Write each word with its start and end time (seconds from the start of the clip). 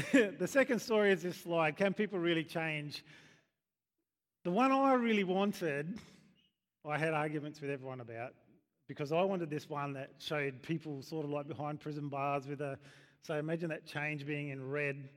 the 0.12 0.46
second 0.46 0.78
story 0.78 1.10
is 1.10 1.22
this 1.22 1.36
slide 1.36 1.76
Can 1.76 1.92
people 1.92 2.18
really 2.18 2.44
change? 2.44 3.04
The 4.44 4.50
one 4.50 4.72
I 4.72 4.94
really 4.94 5.24
wanted, 5.24 5.98
I 6.88 6.96
had 6.96 7.12
arguments 7.12 7.60
with 7.60 7.70
everyone 7.70 8.00
about 8.00 8.32
because 8.88 9.12
I 9.12 9.22
wanted 9.22 9.50
this 9.50 9.68
one 9.68 9.92
that 9.94 10.10
showed 10.18 10.62
people 10.62 11.02
sort 11.02 11.24
of 11.24 11.30
like 11.30 11.48
behind 11.48 11.80
prison 11.80 12.08
bars 12.08 12.46
with 12.46 12.60
a. 12.60 12.78
So 13.22 13.34
imagine 13.34 13.68
that 13.68 13.84
change 13.84 14.24
being 14.24 14.48
in 14.48 14.70
red, 14.70 15.08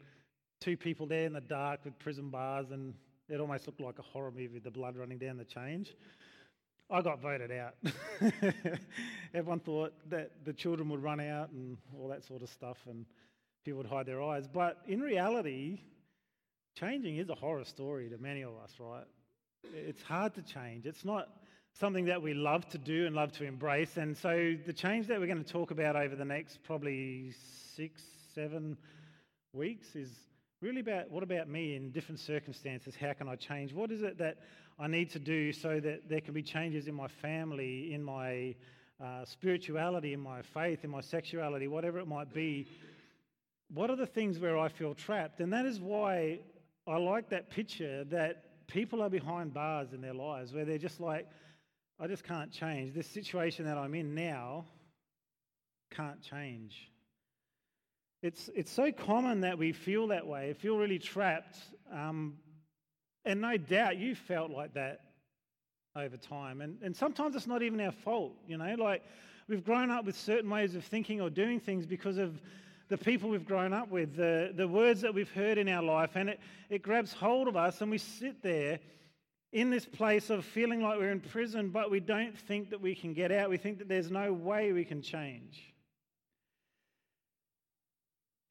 two 0.60 0.76
people 0.76 1.06
there 1.06 1.26
in 1.26 1.34
the 1.34 1.42
dark 1.42 1.86
with 1.86 1.98
prison 2.00 2.30
bars, 2.30 2.72
and 2.72 2.94
it 3.30 3.40
almost 3.40 3.66
looked 3.66 3.80
like 3.80 4.00
a 4.00 4.02
horror 4.04 4.32
movie 4.32 4.50
with 4.50 4.64
the 4.64 4.72
blood 4.72 4.98
running 4.98 5.18
down 5.18 5.38
the 5.38 5.46
change. 5.46 5.96
I 6.90 7.02
got 7.02 7.22
voted 7.22 7.52
out. 7.52 7.76
Everyone 9.34 9.62
thought 9.62 9.94
that 10.10 10.32
the 10.44 10.54
children 10.54 10.90
would 10.90 11.02
run 11.02 11.22
out 11.22 11.52
and 11.52 11.78
all 11.98 12.10
that 12.10 12.26
sort 12.26 12.42
of 12.42 12.50
stuff, 12.50 12.80
and 12.90 13.06
people 13.64 13.80
would 13.80 13.88
hide 13.88 14.06
their 14.06 14.22
eyes. 14.22 14.48
But 14.48 14.78
in 14.88 15.02
reality, 15.02 15.80
changing 16.76 17.18
is 17.18 17.30
a 17.30 17.36
horror 17.36 17.66
story 17.66 18.10
to 18.10 18.18
many 18.18 18.42
of 18.42 18.52
us, 18.64 18.72
right? 18.80 19.06
It's 19.74 20.02
hard 20.02 20.34
to 20.36 20.42
change. 20.42 20.86
It's 20.86 21.06
not 21.06 21.30
something 21.74 22.06
that 22.06 22.22
we 22.22 22.34
love 22.34 22.68
to 22.70 22.78
do 22.78 23.06
and 23.08 23.16
love 23.16 23.32
to 23.34 23.46
embrace. 23.46 23.98
And 23.98 24.16
so 24.16 24.56
the 24.66 24.74
change 24.74 25.08
that 25.08 25.20
we're 25.20 25.28
going 25.28 25.44
to 25.44 25.52
talk 25.52 25.72
about 25.72 25.96
over 25.96 26.16
the 26.16 26.26
next 26.26 26.64
probably 26.64 27.34
six, 27.76 28.02
seven 28.36 28.78
weeks 29.54 29.96
is 29.96 30.10
really 30.62 30.82
about 30.82 31.10
what 31.10 31.24
about 31.24 31.48
me 31.48 31.76
in 31.76 31.92
different 31.92 32.20
circumstances? 32.20 32.96
How 32.96 33.14
can 33.14 33.28
I 33.28 33.36
change? 33.36 33.74
What 33.74 33.92
is 33.92 34.02
it 34.02 34.18
that 34.20 34.38
I 34.80 34.88
need 34.88 35.10
to 35.12 35.20
do 35.20 35.52
so 35.52 35.80
that 35.80 36.10
there 36.10 36.22
can 36.22 36.34
be 36.34 36.44
changes 36.44 36.88
in 36.88 36.96
my 36.96 37.08
family, 37.08 37.94
in 37.94 38.04
my 38.04 38.56
uh, 39.04 39.26
spirituality, 39.26 40.14
in 40.14 40.20
my 40.20 40.42
faith, 40.42 40.84
in 40.84 40.90
my 40.90 41.02
sexuality, 41.02 41.68
whatever 41.68 42.00
it 42.00 42.08
might 42.08 42.34
be? 42.34 42.68
What 43.74 43.90
are 43.90 43.96
the 43.96 44.06
things 44.06 44.40
where 44.40 44.58
I 44.58 44.68
feel 44.68 44.94
trapped? 44.94 45.40
And 45.40 45.52
that 45.54 45.66
is 45.66 45.80
why 45.80 46.40
I 46.86 46.98
like 46.98 47.30
that 47.30 47.50
picture 47.50 48.04
that 48.06 48.68
people 48.68 49.02
are 49.02 49.10
behind 49.10 49.54
bars 49.54 49.94
in 49.94 50.02
their 50.02 50.14
lives 50.14 50.54
where 50.54 50.66
they're 50.66 50.78
just 50.78 51.00
like, 51.00 51.28
I 52.00 52.08
just 52.08 52.24
can't 52.24 52.52
change. 52.52 52.94
This 52.94 53.08
situation 53.08 53.66
that 53.66 53.78
I'm 53.78 53.96
in 53.96 54.14
now 54.14 54.66
can't 55.92 56.22
change. 56.22 56.90
It's, 58.22 58.50
it's 58.56 58.72
so 58.72 58.92
common 58.92 59.42
that 59.42 59.58
we 59.58 59.74
feel 59.74 60.08
that 60.08 60.26
way, 60.26 60.54
feel 60.54 60.78
really 60.78 61.00
trapped. 61.00 61.58
Um, 61.92 62.36
and 63.26 63.42
no 63.42 63.58
doubt 63.58 63.98
you 63.98 64.16
felt 64.16 64.52
like 64.52 64.74
that 64.76 65.02
over 65.96 66.18
time. 66.18 66.62
And, 66.62 66.78
and 66.82 66.96
sometimes 66.96 67.36
it's 67.36 67.48
not 67.48 67.62
even 67.62 67.80
our 67.82 67.92
fault, 67.92 68.34
you 68.48 68.58
know, 68.58 68.76
like 68.78 69.04
we've 69.48 69.64
grown 69.64 69.92
up 69.92 70.06
with 70.06 70.18
certain 70.18 70.50
ways 70.50 70.76
of 70.76 70.84
thinking 70.84 71.22
or 71.22 71.30
doing 71.30 71.60
things 71.60 71.86
because 71.86 72.18
of 72.18 72.40
the 72.94 72.98
people 73.04 73.28
we've 73.28 73.48
grown 73.48 73.74
up 73.74 73.90
with, 73.90 74.16
the, 74.16 74.54
the 74.56 74.68
words 74.68 75.02
that 75.02 75.12
we've 75.12 75.32
heard 75.32 75.58
in 75.58 75.68
our 75.68 75.82
life, 75.82 76.12
and 76.14 76.30
it, 76.30 76.40
it 76.70 76.84
grabs 76.84 77.12
hold 77.12 77.48
of 77.48 77.58
us, 77.58 77.82
and 77.82 77.90
we 77.90 77.98
sit 77.98 78.44
there 78.44 78.80
in 79.52 79.72
this 79.72 79.84
place 79.84 80.30
of 80.30 80.46
feeling 80.46 80.80
like 80.80 81.00
we're 81.00 81.10
in 81.10 81.20
prison, 81.20 81.70
but 81.70 81.90
we 81.90 82.00
don't 82.00 82.38
think 82.38 82.70
that 82.70 82.80
we 82.80 82.94
can 82.94 83.16
get 83.16 83.32
out. 83.32 83.50
We 83.50 83.58
think 83.58 83.80
that 83.80 83.90
there's 83.90 84.12
no 84.12 84.32
way 84.32 84.74
we 84.74 84.86
can 84.86 85.02
change. 85.02 85.74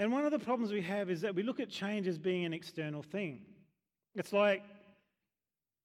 And 0.01 0.11
one 0.11 0.25
of 0.25 0.33
the 0.33 0.41
problems 0.41 0.73
we 0.73 0.83
have 0.83 1.09
is 1.09 1.21
that 1.21 1.37
we 1.37 1.45
look 1.45 1.61
at 1.61 1.71
change 1.71 2.09
as 2.09 2.19
being 2.19 2.45
an 2.45 2.53
external 2.53 3.05
thing. 3.05 3.43
It's 4.17 4.33
like 4.33 4.65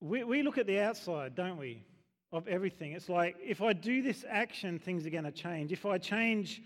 we, 0.01 0.23
we 0.23 0.41
look 0.41 0.57
at 0.57 0.65
the 0.65 0.79
outside, 0.79 1.35
don't 1.35 1.59
we, 1.59 1.83
of 2.31 2.47
everything. 2.47 2.93
It's 2.93 3.07
like 3.07 3.35
if 3.39 3.61
I 3.61 3.73
do 3.73 4.01
this 4.01 4.25
action, 4.27 4.79
things 4.79 5.05
are 5.05 5.11
going 5.11 5.25
to 5.25 5.31
change. 5.31 5.71
If 5.71 5.85
I 5.85 5.99
change 5.99 6.59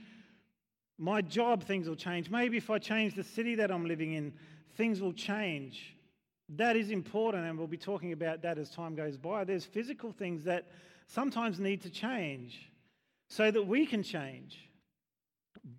my 1.02 1.22
job, 1.22 1.64
things 1.64 1.90
will 1.90 1.96
change. 1.96 2.30
Maybe 2.30 2.58
if 2.58 2.70
I 2.70 2.78
change 2.78 3.16
the 3.16 3.24
city 3.24 3.56
that 3.56 3.72
I'm 3.72 3.88
living 3.88 4.14
in, 4.14 4.34
things 4.78 5.02
will 5.02 5.14
change. 5.14 5.96
That 6.50 6.76
is 6.76 6.92
important, 6.92 7.46
and 7.48 7.58
we'll 7.58 7.66
be 7.66 7.76
talking 7.76 8.12
about 8.14 8.44
that 8.44 8.60
as 8.60 8.70
time 8.70 8.94
goes 8.94 9.18
by. 9.18 9.44
There's 9.44 9.66
physical 9.66 10.12
things 10.12 10.44
that 10.44 10.68
sometimes 11.08 11.60
need 11.60 11.82
to 11.82 11.90
change 11.90 12.72
so 13.30 13.50
that 13.50 13.66
we 13.66 13.88
can 13.88 14.04
change. 14.04 14.70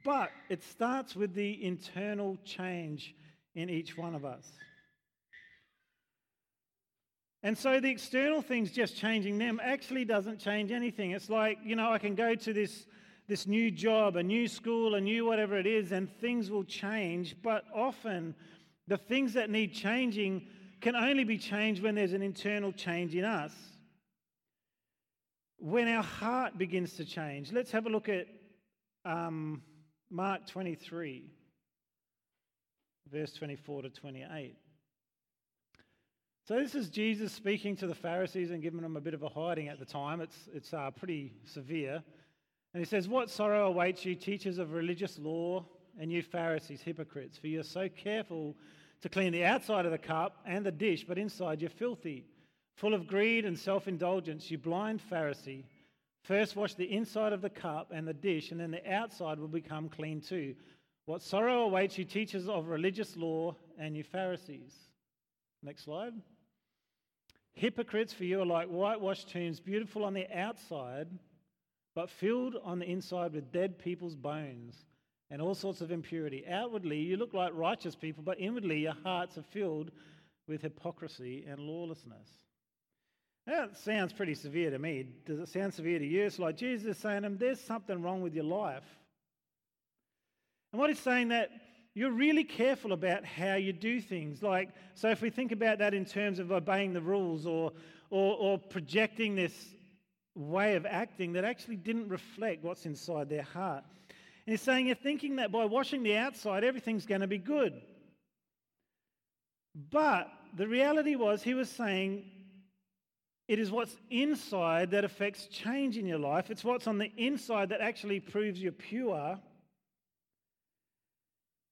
But 0.05 0.31
it 0.49 0.65
starts 0.65 1.15
with 1.15 1.35
the 1.35 1.65
internal 1.65 2.37
change 2.45 3.15
in 3.55 3.71
each 3.71 3.97
one 3.97 4.17
of 4.17 4.25
us. 4.25 4.51
And 7.45 7.57
so 7.57 7.79
the 7.79 7.91
external 7.91 8.43
things, 8.43 8.73
just 8.73 8.97
changing 8.97 9.39
them, 9.39 9.61
actually 9.63 10.05
doesn't 10.05 10.41
change 10.41 10.73
anything. 10.73 11.13
It's 11.13 11.31
like, 11.31 11.59
you 11.65 11.77
know, 11.77 11.93
I 11.93 11.99
can 11.99 12.17
go 12.17 12.35
to 12.35 12.53
this, 12.53 12.87
this 13.29 13.47
new 13.47 13.71
job, 13.71 14.17
a 14.17 14.23
new 14.23 14.49
school, 14.49 14.95
a 14.95 15.01
new 15.01 15.25
whatever 15.25 15.57
it 15.57 15.67
is, 15.67 15.93
and 15.93 16.11
things 16.21 16.51
will 16.51 16.65
change. 16.65 17.37
But 17.43 17.65
often, 17.75 18.35
the 18.89 18.97
things 18.97 19.35
that 19.35 19.51
need 19.51 19.73
changing 19.73 20.47
can 20.81 20.97
only 20.97 21.25
be 21.25 21.39
changed 21.39 21.83
when 21.83 21.95
there's 21.95 22.13
an 22.13 22.23
internal 22.23 22.73
change 22.73 23.15
in 23.15 23.25
us. 23.25 23.53
When 25.59 25.87
our 25.87 26.03
heart 26.03 26.59
begins 26.59 26.95
to 26.95 27.05
change. 27.05 27.53
Let's 27.53 27.71
have 27.71 27.87
a 27.87 27.89
look 27.89 28.09
at 28.09 28.27
um, 29.05 29.63
Mark 30.11 30.47
23, 30.49 31.31
verse 33.11 33.33
24 33.33 33.83
to 33.83 33.91
28. 33.91 34.57
So, 36.45 36.57
this 36.57 36.75
is 36.75 36.89
Jesus 36.89 37.33
speaking 37.33 37.77
to 37.77 37.87
the 37.87 37.95
Pharisees 37.95 38.51
and 38.51 38.61
giving 38.61 38.81
them 38.81 38.97
a 38.97 39.01
bit 39.01 39.15
of 39.15 39.23
a 39.23 39.29
hiding 39.29 39.69
at 39.69 39.79
the 39.79 39.85
time. 39.85 40.21
It's, 40.21 40.49
it's 40.53 40.75
uh, 40.75 40.91
pretty 40.91 41.33
severe. 41.45 42.03
And 42.75 42.81
he 42.81 42.89
says, 42.89 43.09
What 43.09 43.31
sorrow 43.31 43.67
awaits 43.67 44.05
you, 44.05 44.15
teachers 44.15 44.59
of 44.59 44.73
religious 44.73 45.19
law, 45.19 45.65
and 45.99 46.11
you 46.11 46.23
Pharisees, 46.23 46.81
hypocrites, 46.81 47.37
for 47.37 47.49
you're 47.49 47.63
so 47.63 47.89
careful 47.89 48.57
to 49.03 49.09
clean 49.09 49.33
the 49.33 49.45
outside 49.45 49.85
of 49.85 49.93
the 49.93 49.99
cup 49.99 50.39
and 50.47 50.65
the 50.65 50.73
dish, 50.73 51.05
but 51.05 51.19
inside 51.19 51.61
you're 51.61 51.71
filthy, 51.71 52.25
full 52.77 52.95
of 52.95 53.07
greed 53.07 53.45
and 53.45 53.59
self 53.59 53.89
indulgence, 53.89 54.51
you 54.51 54.59
blind 54.59 55.01
Pharisee. 55.11 55.65
First 56.23 56.55
wash 56.55 56.75
the 56.75 56.91
inside 56.91 57.33
of 57.33 57.43
the 57.43 57.51
cup 57.51 57.91
and 57.93 58.07
the 58.07 58.15
dish, 58.15 58.53
and 58.53 58.61
then 58.61 58.71
the 58.71 58.93
outside 58.93 59.39
will 59.39 59.49
become 59.49 59.89
clean 59.89 60.21
too. 60.21 60.55
What 61.05 61.21
sorrow 61.21 61.65
awaits 61.65 61.99
you, 61.99 62.05
teachers 62.05 62.49
of 62.49 62.69
religious 62.69 63.17
law, 63.17 63.57
and 63.77 63.97
you 63.97 64.05
Pharisees. 64.05 64.73
Next 65.63 65.85
slide. 65.85 66.13
Hypocrites, 67.55 68.13
for 68.13 68.25
you 68.25 68.41
are 68.41 68.47
like 68.47 68.69
whitewashed 68.69 69.29
tombs, 69.31 69.61
beautiful 69.61 70.05
on 70.05 70.15
the 70.15 70.27
outside, 70.33 71.09
but 71.95 72.11
filled 72.11 72.57
on 72.65 72.79
the 72.79 72.91
inside 72.91 73.33
with 73.33 73.53
dead 73.53 73.79
people's 73.79 74.17
bones 74.17 74.85
and 75.31 75.41
all 75.41 75.55
sorts 75.55 75.81
of 75.81 75.91
impurity. 75.91 76.45
Outwardly, 76.49 76.99
you 76.99 77.17
look 77.17 77.35
like 77.35 77.53
righteous 77.55 77.95
people, 77.95 78.23
but 78.23 78.41
inwardly, 78.41 78.81
your 78.81 78.95
hearts 79.03 79.39
are 79.39 79.43
filled 79.43 79.91
with 80.47 80.63
hypocrisy 80.63 81.45
and 81.49 81.61
lawlessness. 81.61 82.29
That 83.47 83.77
sounds 83.77 84.13
pretty 84.13 84.35
severe 84.35 84.71
to 84.71 84.79
me. 84.79 85.07
Does 85.27 85.41
it 85.41 85.49
sound 85.49 85.75
severe 85.75 85.99
to 85.99 86.07
you? 86.07 86.25
It's 86.25 86.39
like 86.39 86.57
Jesus 86.57 86.97
is 86.97 86.99
saying, 86.99 87.37
there's 87.39 87.61
something 87.61 88.01
wrong 88.01 88.23
with 88.23 88.35
your 88.35 88.45
life. 88.45 88.85
And 90.73 90.81
what 90.81 90.91
he's 90.91 91.01
saying 91.01 91.29
that 91.29 91.51
you're 91.95 92.13
really 92.13 92.45
careful 92.45 92.93
about 92.93 93.25
how 93.25 93.55
you 93.55 93.73
do 93.73 94.01
things. 94.01 94.43
Like, 94.43 94.71
so 94.95 95.09
if 95.11 95.21
we 95.21 95.31
think 95.31 95.53
about 95.53 95.79
that 95.79 95.93
in 95.93 96.05
terms 96.05 96.39
of 96.39 96.51
obeying 96.51 96.93
the 96.93 97.03
rules 97.03 97.47
or, 97.47 97.73
or, 98.11 98.37
or 98.37 98.59
projecting 98.59 99.35
this 99.35 99.53
way 100.35 100.77
of 100.77 100.87
acting 100.87 101.35
that 101.35 101.45
actually 101.45 101.77
didn't 101.77 102.09
reflect 102.09 102.65
what's 102.65 102.87
inside 102.87 103.29
their 103.29 103.43
heart. 103.43 103.85
And 104.47 104.53
he's 104.53 104.63
saying 104.63 104.87
you're 104.87 104.97
thinking 104.97 105.37
that 105.37 105.53
by 105.53 105.65
washing 105.67 106.03
the 106.03 106.17
outside, 106.17 106.65
everything's 106.65 107.07
going 107.07 107.21
to 107.21 107.27
be 107.27 107.39
good. 107.39 107.81
But 109.91 110.29
the 110.57 110.67
reality 110.67 111.17
was, 111.17 111.43
he 111.43 111.55
was 111.55 111.69
saying 111.71 112.25
it 113.49 113.59
is 113.59 113.71
what's 113.71 113.97
inside 114.11 114.91
that 114.93 115.05
affects 115.05 115.47
change 115.47 115.99
in 115.99 116.07
your 116.07 116.19
life. 116.19 116.51
It's 116.51 116.65
what's 116.65 116.87
on 116.87 116.99
the 116.99 117.13
inside 117.17 117.69
that 117.71 117.81
actually 117.81 118.21
proves 118.21 118.61
you're 118.61 118.73
pure. 118.73 119.39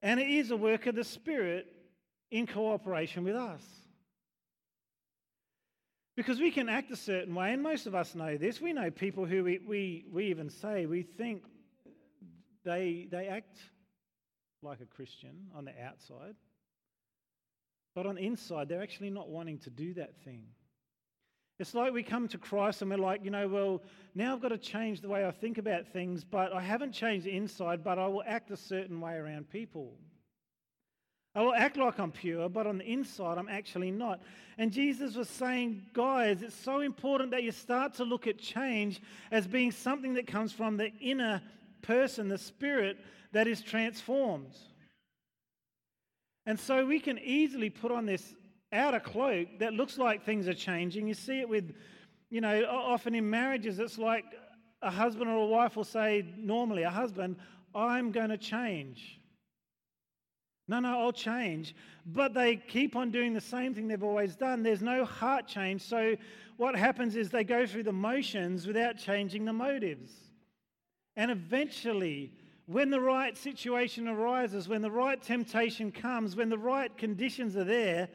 And 0.02 0.20
it 0.20 0.28
is 0.28 0.50
a 0.50 0.56
work 0.56 0.86
of 0.86 0.94
the 0.94 1.04
Spirit 1.04 1.66
in 2.30 2.46
cooperation 2.46 3.24
with 3.24 3.36
us. 3.36 3.62
Because 6.16 6.40
we 6.40 6.50
can 6.50 6.68
act 6.68 6.90
a 6.90 6.96
certain 6.96 7.34
way, 7.34 7.52
and 7.52 7.62
most 7.62 7.86
of 7.86 7.94
us 7.94 8.14
know 8.14 8.36
this. 8.36 8.60
We 8.60 8.72
know 8.72 8.90
people 8.90 9.24
who 9.24 9.44
we, 9.44 9.58
we, 9.66 10.04
we 10.12 10.26
even 10.26 10.50
say 10.50 10.86
we 10.86 11.02
think 11.02 11.42
they, 12.64 13.08
they 13.10 13.28
act 13.28 13.58
like 14.62 14.80
a 14.80 14.86
Christian 14.86 15.46
on 15.56 15.64
the 15.64 15.72
outside, 15.82 16.34
but 17.94 18.06
on 18.06 18.16
the 18.16 18.22
inside, 18.22 18.68
they're 18.68 18.82
actually 18.82 19.10
not 19.10 19.28
wanting 19.28 19.58
to 19.58 19.70
do 19.70 19.94
that 19.94 20.16
thing. 20.24 20.42
It's 21.58 21.74
like 21.74 21.92
we 21.92 22.02
come 22.02 22.26
to 22.28 22.38
Christ 22.38 22.80
and 22.80 22.90
we're 22.90 22.96
like, 22.96 23.22
you 23.22 23.30
know, 23.30 23.46
well, 23.46 23.82
now 24.14 24.34
I've 24.34 24.40
got 24.40 24.48
to 24.48 24.58
change 24.58 25.02
the 25.02 25.08
way 25.08 25.26
I 25.26 25.30
think 25.30 25.58
about 25.58 25.86
things, 25.86 26.24
but 26.24 26.54
I 26.54 26.62
haven't 26.62 26.92
changed 26.92 27.26
the 27.26 27.36
inside, 27.36 27.84
but 27.84 27.98
I 27.98 28.06
will 28.06 28.22
act 28.26 28.50
a 28.50 28.56
certain 28.56 28.98
way 29.00 29.14
around 29.14 29.50
people. 29.50 29.92
I 31.34 31.42
will 31.42 31.54
act 31.54 31.76
like 31.76 31.98
I'm 32.00 32.10
pure, 32.10 32.48
but 32.48 32.66
on 32.66 32.78
the 32.78 32.84
inside, 32.84 33.38
I'm 33.38 33.48
actually 33.48 33.92
not. 33.92 34.20
And 34.58 34.72
Jesus 34.72 35.14
was 35.14 35.28
saying, 35.28 35.86
guys, 35.92 36.42
it's 36.42 36.56
so 36.56 36.80
important 36.80 37.30
that 37.30 37.44
you 37.44 37.52
start 37.52 37.94
to 37.94 38.04
look 38.04 38.26
at 38.26 38.38
change 38.38 39.00
as 39.30 39.46
being 39.46 39.70
something 39.70 40.14
that 40.14 40.26
comes 40.26 40.52
from 40.52 40.76
the 40.76 40.92
inner 41.00 41.40
person, 41.82 42.28
the 42.28 42.36
spirit 42.38 42.98
that 43.32 43.46
is 43.46 43.62
transformed. 43.62 44.56
And 46.46 46.58
so 46.58 46.84
we 46.84 46.98
can 46.98 47.18
easily 47.20 47.70
put 47.70 47.92
on 47.92 48.06
this 48.06 48.34
outer 48.72 49.00
cloak 49.00 49.60
that 49.60 49.72
looks 49.72 49.98
like 49.98 50.24
things 50.24 50.48
are 50.48 50.54
changing. 50.54 51.06
You 51.06 51.14
see 51.14 51.40
it 51.40 51.48
with, 51.48 51.74
you 52.28 52.40
know, 52.40 52.64
often 52.68 53.14
in 53.14 53.30
marriages, 53.30 53.78
it's 53.78 53.98
like 53.98 54.24
a 54.82 54.90
husband 54.90 55.30
or 55.30 55.36
a 55.36 55.46
wife 55.46 55.76
will 55.76 55.84
say, 55.84 56.26
normally, 56.36 56.82
a 56.82 56.90
husband, 56.90 57.36
I'm 57.72 58.10
going 58.10 58.30
to 58.30 58.38
change. 58.38 59.19
No, 60.70 60.78
no, 60.78 61.00
I'll 61.00 61.12
change. 61.12 61.74
But 62.06 62.32
they 62.32 62.54
keep 62.54 62.94
on 62.94 63.10
doing 63.10 63.34
the 63.34 63.40
same 63.40 63.74
thing 63.74 63.88
they've 63.88 64.04
always 64.04 64.36
done. 64.36 64.62
There's 64.62 64.82
no 64.82 65.04
heart 65.04 65.48
change. 65.48 65.82
So 65.82 66.14
what 66.58 66.76
happens 66.76 67.16
is 67.16 67.28
they 67.28 67.42
go 67.42 67.66
through 67.66 67.82
the 67.82 67.92
motions 67.92 68.68
without 68.68 68.96
changing 68.96 69.44
the 69.44 69.52
motives. 69.52 70.12
And 71.16 71.28
eventually, 71.32 72.32
when 72.66 72.88
the 72.88 73.00
right 73.00 73.36
situation 73.36 74.06
arises, 74.06 74.68
when 74.68 74.80
the 74.80 74.92
right 74.92 75.20
temptation 75.20 75.90
comes, 75.90 76.36
when 76.36 76.48
the 76.48 76.56
right 76.56 76.96
conditions 76.96 77.56
are 77.56 77.64
there, 77.64 78.08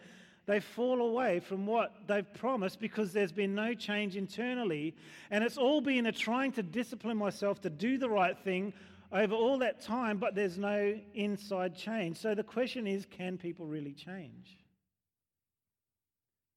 they 0.46 0.62
fall 0.62 1.02
away 1.02 1.42
from 1.42 1.66
what 1.66 2.08
they've 2.08 2.34
promised 2.36 2.80
because 2.80 3.12
there's 3.12 3.34
been 3.34 3.54
no 3.54 3.74
change 3.74 4.16
internally. 4.16 4.96
And 5.30 5.44
it's 5.44 5.58
all 5.58 5.82
been 5.82 6.06
a 6.06 6.12
trying 6.14 6.54
to 6.54 6.64
discipline 6.64 7.18
myself 7.18 7.60
to 7.64 7.70
do 7.70 7.98
the 7.98 8.10
right 8.10 8.40
thing 8.40 8.72
over 9.16 9.34
all 9.34 9.58
that 9.60 9.82
time, 9.82 10.18
but 10.18 10.36
there's 10.36 10.58
no 10.58 11.00
inside 11.14 11.76
change. 11.76 12.18
So 12.18 12.36
the 12.36 12.44
question 12.44 12.86
is 12.86 13.06
can 13.10 13.38
people 13.38 13.66
really 13.66 13.94
change? 13.94 14.60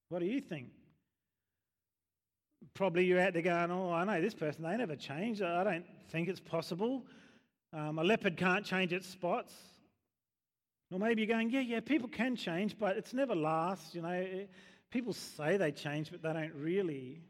What 0.09 0.19
do 0.19 0.27
you 0.27 0.41
think? 0.41 0.69
Probably 2.75 3.05
you're 3.05 3.21
out 3.21 3.33
there 3.33 3.43
going, 3.43 3.71
Oh, 3.71 3.93
I 3.93 4.05
know 4.05 4.21
this 4.21 4.35
person, 4.35 4.65
they 4.65 4.77
never 4.77 4.97
change. 4.97 5.41
I 5.41 5.63
don't 5.63 5.85
think 6.11 6.29
it's 6.29 6.41
possible. 6.41 7.05
Um, 7.73 7.99
a 7.99 8.05
leopard 8.05 8.37
can't 8.37 8.65
change 8.65 8.93
its 8.93 9.07
spots. 9.07 9.55
Or 10.91 10.99
maybe 10.99 11.23
you're 11.23 11.29
going, 11.29 11.51
Yeah, 11.51 11.61
yeah, 11.61 11.81
people 11.81 12.09
can 12.09 12.35
change, 12.35 12.77
but 12.77 12.97
it's 12.97 13.15
never 13.15 13.37
lasts. 13.37 13.95
You 13.95 14.03
know, 14.03 14.27
people 14.91 15.13
say 15.13 15.59
they 15.59 15.71
change, 15.71 16.11
but 16.11 16.23
they 16.23 16.33
don't 16.33 16.55
really. 16.55 17.23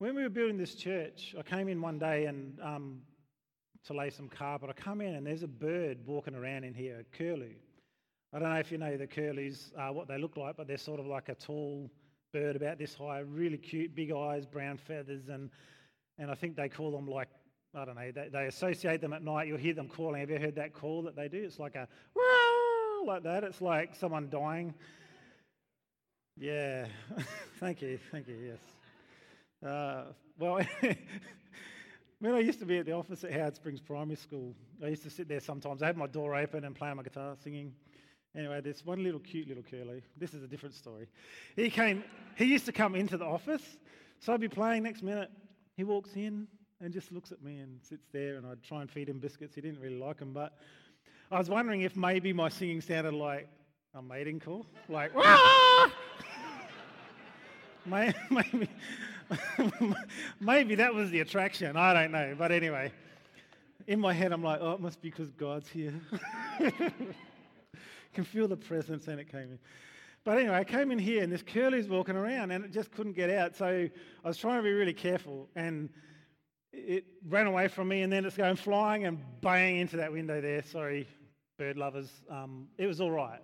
When 0.00 0.14
we 0.14 0.22
were 0.22 0.30
building 0.30 0.56
this 0.56 0.76
church, 0.76 1.34
I 1.38 1.42
came 1.42 1.68
in 1.68 1.82
one 1.82 1.98
day 1.98 2.24
and 2.24 2.58
um, 2.62 3.02
to 3.84 3.92
lay 3.92 4.08
some 4.08 4.30
carpet. 4.30 4.70
I 4.70 4.72
come 4.72 5.02
in 5.02 5.14
and 5.14 5.26
there's 5.26 5.42
a 5.42 5.46
bird 5.46 5.98
walking 6.06 6.34
around 6.34 6.64
in 6.64 6.72
here, 6.72 7.00
a 7.00 7.16
curlew. 7.18 7.52
I 8.32 8.38
don't 8.38 8.48
know 8.48 8.56
if 8.56 8.72
you 8.72 8.78
know 8.78 8.96
the 8.96 9.06
curlews, 9.06 9.72
uh, 9.76 9.88
what 9.88 10.08
they 10.08 10.16
look 10.16 10.38
like, 10.38 10.56
but 10.56 10.66
they're 10.66 10.78
sort 10.78 11.00
of 11.00 11.06
like 11.06 11.28
a 11.28 11.34
tall 11.34 11.90
bird 12.32 12.56
about 12.56 12.78
this 12.78 12.94
high, 12.94 13.18
really 13.18 13.58
cute, 13.58 13.94
big 13.94 14.10
eyes, 14.10 14.46
brown 14.46 14.78
feathers, 14.78 15.28
and 15.28 15.50
and 16.16 16.30
I 16.30 16.34
think 16.34 16.56
they 16.56 16.70
call 16.70 16.92
them 16.92 17.06
like 17.06 17.28
I 17.74 17.84
don't 17.84 17.96
know. 17.96 18.10
They, 18.10 18.28
they 18.32 18.46
associate 18.46 19.02
them 19.02 19.12
at 19.12 19.22
night. 19.22 19.48
You'll 19.48 19.58
hear 19.58 19.74
them 19.74 19.88
calling. 19.88 20.20
Have 20.20 20.30
you 20.30 20.38
heard 20.38 20.56
that 20.56 20.72
call 20.72 21.02
that 21.02 21.14
they 21.14 21.28
do? 21.28 21.44
It's 21.44 21.58
like 21.58 21.74
a 21.74 21.86
like 23.04 23.22
that. 23.24 23.44
It's 23.44 23.60
like 23.60 23.94
someone 23.94 24.30
dying. 24.30 24.72
Yeah. 26.38 26.86
thank 27.60 27.82
you. 27.82 27.98
Thank 28.10 28.28
you. 28.28 28.36
Yes. 28.48 28.79
Uh, 29.64 30.04
well, 30.38 30.60
when 32.20 32.34
I 32.34 32.38
used 32.38 32.58
to 32.60 32.64
be 32.64 32.78
at 32.78 32.86
the 32.86 32.92
office 32.92 33.24
at 33.24 33.32
Howard 33.32 33.56
Springs 33.56 33.80
Primary 33.80 34.16
School, 34.16 34.54
I 34.82 34.88
used 34.88 35.02
to 35.02 35.10
sit 35.10 35.28
there 35.28 35.40
sometimes. 35.40 35.82
I 35.82 35.86
had 35.86 35.96
my 35.96 36.06
door 36.06 36.34
open 36.34 36.64
and 36.64 36.74
play 36.74 36.92
my 36.94 37.02
guitar 37.02 37.36
singing. 37.42 37.74
Anyway, 38.34 38.60
this 38.60 38.84
one 38.86 39.02
little 39.02 39.20
cute 39.20 39.48
little 39.48 39.62
curlew. 39.62 40.00
This 40.16 40.34
is 40.34 40.42
a 40.42 40.46
different 40.46 40.74
story. 40.74 41.08
He 41.56 41.68
came, 41.68 42.04
he 42.36 42.46
used 42.46 42.64
to 42.66 42.72
come 42.72 42.94
into 42.94 43.18
the 43.18 43.24
office. 43.24 43.76
So 44.20 44.32
I'd 44.32 44.40
be 44.40 44.48
playing 44.48 44.84
next 44.84 45.02
minute. 45.02 45.30
He 45.76 45.84
walks 45.84 46.14
in 46.14 46.46
and 46.80 46.92
just 46.92 47.12
looks 47.12 47.32
at 47.32 47.42
me 47.42 47.58
and 47.58 47.80
sits 47.82 48.06
there, 48.12 48.36
and 48.36 48.46
I'd 48.46 48.62
try 48.62 48.80
and 48.80 48.90
feed 48.90 49.08
him 49.08 49.18
biscuits. 49.18 49.54
He 49.54 49.60
didn't 49.60 49.80
really 49.80 49.98
like 49.98 50.18
them, 50.18 50.32
but 50.32 50.56
I 51.30 51.38
was 51.38 51.50
wondering 51.50 51.82
if 51.82 51.96
maybe 51.96 52.32
my 52.32 52.48
singing 52.48 52.80
sounded 52.80 53.14
like 53.14 53.48
a 53.94 54.00
mating 54.00 54.40
call. 54.40 54.64
Like, 54.88 55.12
maybe, 57.86 58.68
maybe 60.40 60.74
that 60.76 60.94
was 60.94 61.10
the 61.10 61.20
attraction. 61.20 61.76
I 61.76 61.94
don't 61.94 62.12
know. 62.12 62.34
But 62.36 62.52
anyway, 62.52 62.92
in 63.86 64.00
my 64.00 64.12
head, 64.12 64.32
I'm 64.32 64.42
like, 64.42 64.60
oh, 64.60 64.72
it 64.72 64.80
must 64.80 65.00
be 65.00 65.10
because 65.10 65.30
God's 65.30 65.68
here. 65.68 65.94
Can 68.12 68.24
feel 68.24 68.48
the 68.48 68.56
presence, 68.56 69.06
and 69.08 69.20
it 69.20 69.30
came 69.30 69.42
in. 69.42 69.58
But 70.24 70.38
anyway, 70.38 70.56
I 70.56 70.64
came 70.64 70.90
in 70.90 70.98
here, 70.98 71.22
and 71.22 71.32
this 71.32 71.42
curlew's 71.42 71.88
walking 71.88 72.16
around, 72.16 72.50
and 72.50 72.64
it 72.64 72.72
just 72.72 72.90
couldn't 72.92 73.14
get 73.14 73.30
out. 73.30 73.56
So 73.56 73.88
I 74.24 74.28
was 74.28 74.36
trying 74.36 74.58
to 74.58 74.62
be 74.62 74.72
really 74.72 74.92
careful, 74.92 75.48
and 75.54 75.88
it 76.72 77.04
ran 77.28 77.46
away 77.46 77.68
from 77.68 77.88
me, 77.88 78.02
and 78.02 78.12
then 78.12 78.24
it's 78.24 78.36
going 78.36 78.56
flying 78.56 79.06
and 79.06 79.18
bang 79.40 79.76
into 79.76 79.96
that 79.96 80.12
window 80.12 80.40
there. 80.40 80.62
Sorry, 80.62 81.06
bird 81.56 81.76
lovers. 81.76 82.10
Um, 82.28 82.68
it 82.78 82.86
was 82.86 83.00
all 83.00 83.10
right. 83.10 83.40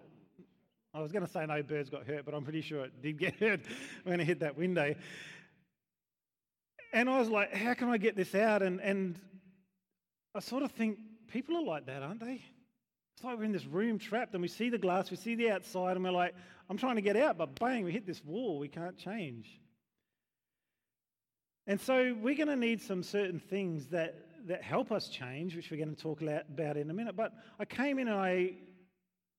I 0.92 1.00
was 1.00 1.12
going 1.12 1.26
to 1.26 1.30
say 1.30 1.44
no 1.44 1.62
birds 1.62 1.90
got 1.90 2.06
hurt, 2.06 2.24
but 2.24 2.34
I'm 2.34 2.42
pretty 2.42 2.62
sure 2.62 2.84
it 2.84 3.02
did 3.02 3.18
get 3.18 3.34
hurt 3.40 3.60
when 4.04 4.20
it 4.20 4.24
hit 4.24 4.40
that 4.40 4.56
window. 4.56 4.94
And 6.92 7.10
I 7.10 7.18
was 7.18 7.28
like, 7.28 7.52
how 7.52 7.74
can 7.74 7.88
I 7.88 7.98
get 7.98 8.16
this 8.16 8.34
out? 8.34 8.62
And, 8.62 8.80
and 8.80 9.18
I 10.34 10.40
sort 10.40 10.62
of 10.62 10.72
think 10.72 10.98
people 11.28 11.56
are 11.56 11.62
like 11.62 11.86
that, 11.86 12.02
aren't 12.02 12.20
they? 12.20 12.42
It's 13.14 13.24
like 13.24 13.38
we're 13.38 13.44
in 13.44 13.52
this 13.52 13.64
room 13.64 13.98
trapped 13.98 14.34
and 14.34 14.42
we 14.42 14.48
see 14.48 14.68
the 14.68 14.78
glass, 14.78 15.10
we 15.10 15.16
see 15.16 15.34
the 15.34 15.50
outside, 15.50 15.96
and 15.96 16.04
we're 16.04 16.10
like, 16.10 16.34
I'm 16.68 16.76
trying 16.76 16.96
to 16.96 17.02
get 17.02 17.16
out, 17.16 17.38
but 17.38 17.58
bang, 17.58 17.84
we 17.84 17.92
hit 17.92 18.06
this 18.06 18.22
wall, 18.24 18.58
we 18.58 18.68
can't 18.68 18.98
change. 18.98 19.60
And 21.66 21.80
so 21.80 22.14
we're 22.20 22.36
going 22.36 22.48
to 22.48 22.56
need 22.56 22.80
some 22.82 23.02
certain 23.02 23.40
things 23.40 23.86
that, 23.86 24.46
that 24.46 24.62
help 24.62 24.92
us 24.92 25.08
change, 25.08 25.56
which 25.56 25.70
we're 25.70 25.78
going 25.78 25.94
to 25.94 26.00
talk 26.00 26.20
about 26.20 26.76
in 26.76 26.90
a 26.90 26.94
minute. 26.94 27.16
But 27.16 27.32
I 27.58 27.64
came 27.64 27.98
in 27.98 28.08
and 28.08 28.16
I 28.18 28.52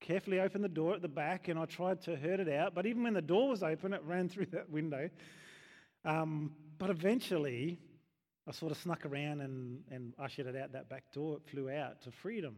carefully 0.02 0.40
opened 0.40 0.64
the 0.64 0.70
door 0.70 0.94
at 0.94 1.02
the 1.02 1.08
back 1.08 1.48
and 1.48 1.58
I 1.60 1.66
tried 1.66 2.02
to 2.04 2.16
hurt 2.16 2.40
it 2.40 2.50
out. 2.50 2.76
But 2.76 2.86
even 2.86 3.04
when 3.04 3.14
the 3.14 3.22
door 3.22 3.48
was 3.48 3.64
open, 3.64 3.94
it 3.94 4.02
ran 4.06 4.28
through 4.30 4.48
that 4.48 4.70
window. 4.70 5.10
Um, 6.04 6.52
but 6.78 6.90
eventually, 6.90 7.80
I 8.48 8.52
sort 8.52 8.72
of 8.72 8.78
snuck 8.78 9.06
around 9.06 9.42
and, 9.42 9.84
and 9.92 10.14
ushered 10.18 10.48
it 10.48 10.56
out 10.56 10.74
that 10.74 10.90
back 10.90 11.12
door. 11.14 11.38
It 11.38 11.50
flew 11.52 11.70
out 11.70 12.02
to 12.04 12.12
freedom. 12.12 12.56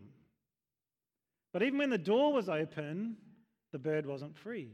But 1.51 1.63
even 1.63 1.79
when 1.79 1.89
the 1.89 1.97
door 1.97 2.31
was 2.31 2.47
open, 2.47 3.17
the 3.71 3.79
bird 3.79 4.05
wasn't 4.05 4.37
free. 4.37 4.69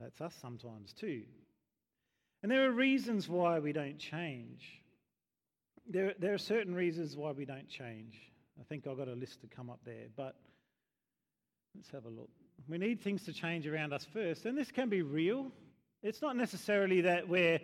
That's 0.00 0.20
us 0.20 0.34
sometimes 0.40 0.92
too. 0.92 1.22
And 2.42 2.50
there 2.50 2.68
are 2.68 2.72
reasons 2.72 3.28
why 3.28 3.58
we 3.58 3.72
don't 3.72 3.98
change. 3.98 4.82
There, 5.88 6.14
there 6.18 6.34
are 6.34 6.38
certain 6.38 6.74
reasons 6.74 7.16
why 7.16 7.32
we 7.32 7.44
don't 7.44 7.68
change. 7.68 8.16
I 8.60 8.64
think 8.64 8.86
I've 8.86 8.96
got 8.96 9.08
a 9.08 9.14
list 9.14 9.40
to 9.40 9.46
come 9.46 9.70
up 9.70 9.80
there, 9.84 10.06
but 10.16 10.36
let's 11.74 11.90
have 11.90 12.04
a 12.04 12.10
look. 12.10 12.30
We 12.68 12.78
need 12.78 13.00
things 13.00 13.24
to 13.24 13.32
change 13.32 13.66
around 13.66 13.92
us 13.92 14.06
first, 14.12 14.44
and 14.46 14.58
this 14.58 14.70
can 14.70 14.88
be 14.88 15.02
real. 15.02 15.52
It's 16.02 16.22
not 16.22 16.36
necessarily 16.36 17.00
that 17.02 17.28
we're 17.28 17.60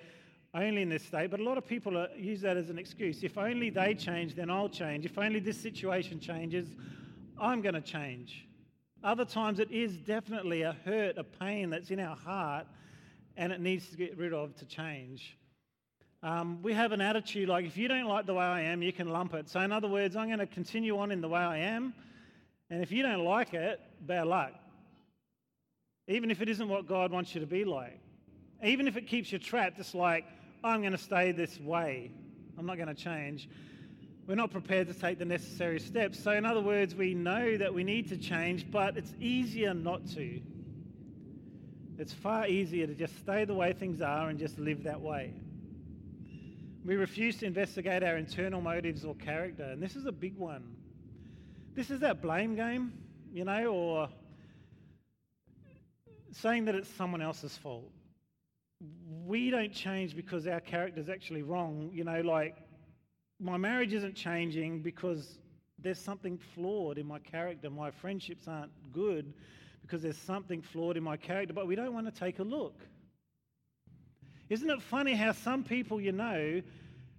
only 0.55 0.83
in 0.83 0.89
this 0.89 1.05
state, 1.05 1.31
but 1.31 1.41
a 1.41 1.43
lot 1.43 1.59
of 1.59 1.67
people 1.67 1.97
are, 1.97 2.09
use 2.17 2.41
that 2.43 2.57
as 2.57 2.71
an 2.71 2.79
excuse. 2.79 3.23
If 3.23 3.39
only 3.39 3.71
they 3.71 3.95
change, 3.95 4.35
then 4.35 4.51
I'll 4.51 4.69
change. 4.69 5.05
If 5.05 5.19
only 5.19 5.41
this 5.41 5.61
situation 5.61 6.21
changes, 6.21 6.69
I'm 7.41 7.61
going 7.61 7.75
to 7.75 7.81
change. 7.81 8.47
Other 9.03 9.25
times 9.25 9.61
it 9.61 9.71
is 9.71 9.97
definitely 9.97 10.63
a 10.63 10.77
hurt, 10.85 11.19
a 11.19 11.25
pain 11.25 11.71
that's 11.71 11.91
in 11.91 12.01
our 12.01 12.17
heart, 12.17 12.67
and 13.37 13.53
it 13.53 13.61
needs 13.61 13.89
to 13.91 13.97
get 13.97 14.17
rid 14.17 14.33
of 14.33 14.55
to 14.57 14.65
change. 14.65 15.37
Um, 16.23 16.63
we 16.63 16.73
have 16.73 16.93
an 16.93 17.01
attitude 17.01 17.49
like, 17.49 17.67
if 17.67 17.77
you 17.77 17.87
don't 17.87 18.07
like 18.07 18.25
the 18.27 18.35
way 18.35 18.45
I 18.45 18.63
am, 18.63 18.83
you 18.83 18.93
can 18.93 19.11
lump 19.11 19.35
it. 19.35 19.49
So, 19.49 19.61
in 19.61 19.73
other 19.73 19.89
words, 19.89 20.17
I'm 20.17 20.29
going 20.29 20.39
to 20.39 20.47
continue 20.47 20.99
on 20.99 21.11
in 21.11 21.21
the 21.21 21.29
way 21.29 21.41
I 21.41 21.59
am, 21.59 21.93
and 22.71 22.83
if 22.83 22.91
you 22.91 23.03
don't 23.03 23.25
like 23.25 23.53
it, 23.53 23.81
bad 24.01 24.27
luck. 24.27 24.53
Even 26.09 26.31
if 26.31 26.41
it 26.41 26.49
isn't 26.49 26.69
what 26.69 26.89
God 26.89 27.13
wants 27.13 27.35
you 27.35 27.41
to 27.41 27.47
be 27.47 27.65
like. 27.65 28.01
Even 28.65 28.89
if 28.89 28.97
it 28.97 29.07
keeps 29.07 29.31
you 29.31 29.39
trapped, 29.39 29.79
it's 29.79 29.95
like, 29.95 30.25
I'm 30.65 30.81
going 30.81 30.93
to 30.93 30.99
stay 30.99 31.33
this 31.33 31.61
way. 31.61 32.11
I'm 32.59 32.65
not 32.65 32.77
going 32.77 32.89
to 32.89 32.95
change. 32.95 33.49
We're 34.27 34.37
not 34.37 34.51
prepared 34.51 34.89
to 34.89 34.95
take 34.95 35.19
the 35.19 35.27
necessary 35.27 35.79
steps. 35.79 36.19
So, 36.19 36.31
in 36.33 36.47
other 36.47 36.63
words, 36.63 36.95
we 36.95 37.13
know 37.13 37.59
that 37.59 37.75
we 37.75 37.85
need 37.85 38.09
to 38.09 38.17
change, 38.17 38.71
but 38.71 38.97
it's 38.97 39.13
easier 39.21 39.75
not 39.75 40.07
to. 40.15 40.41
It's 41.99 42.15
far 42.15 42.49
easier 42.49 42.87
to 42.87 42.95
just 42.95 43.19
stay 43.19 43.45
the 43.45 43.55
way 43.55 43.75
things 43.75 44.01
are 44.01 44.31
and 44.31 44.39
just 44.39 44.59
live 44.59 44.85
that 44.85 45.01
way. 45.01 45.35
We 46.87 46.97
refuse 46.97 47.37
to 47.39 47.47
investigate 47.47 48.03
our 48.03 48.17
internal 48.17 48.63
motives 48.63 49.05
or 49.05 49.15
character, 49.15 49.65
and 49.65 49.83
this 49.83 49.95
is 49.95 50.07
a 50.07 50.13
big 50.13 50.37
one. 50.39 50.75
This 51.75 51.91
is 51.91 52.01
that 52.01 52.23
blame 52.23 52.57
game, 52.57 52.95
you 53.31 53.45
know, 53.45 53.67
or 53.67 54.09
saying 56.33 56.65
that 56.65 56.75
it's 56.75 56.89
someone 56.89 57.21
else's 57.21 57.57
fault 57.59 57.91
we 59.25 59.51
don't 59.51 59.73
change 59.73 60.15
because 60.15 60.47
our 60.47 60.61
character's 60.61 61.09
actually 61.09 61.43
wrong. 61.43 61.91
You 61.93 62.05
know, 62.05 62.21
like 62.21 62.57
my 63.41 63.57
marriage 63.57 63.93
isn't 63.93 64.15
changing 64.15 64.83
because 64.83 65.39
there's 65.79 65.99
something 65.99 66.39
flawed 66.55 66.99
in 66.99 67.07
my 67.07 67.19
character. 67.19 67.71
My 67.71 67.91
friendships 67.91 68.49
aren't 68.49 68.73
good 68.93 69.33
because 69.83 70.03
there's 70.03 70.17
something 70.17 70.63
flawed 70.63 70.97
in 70.97 71.03
my 71.03 71.17
character, 71.17 71.53
but 71.53 71.67
we 71.67 71.75
don't 71.75 71.93
want 71.93 72.07
to 72.07 72.13
take 72.13 72.39
a 72.39 72.43
look. 72.43 72.81
Isn't 74.49 74.71
it 74.71 74.83
funny 74.83 75.15
how 75.15 75.33
some 75.33 75.65
people 75.65 76.01
you 76.01 76.13
know 76.13 76.63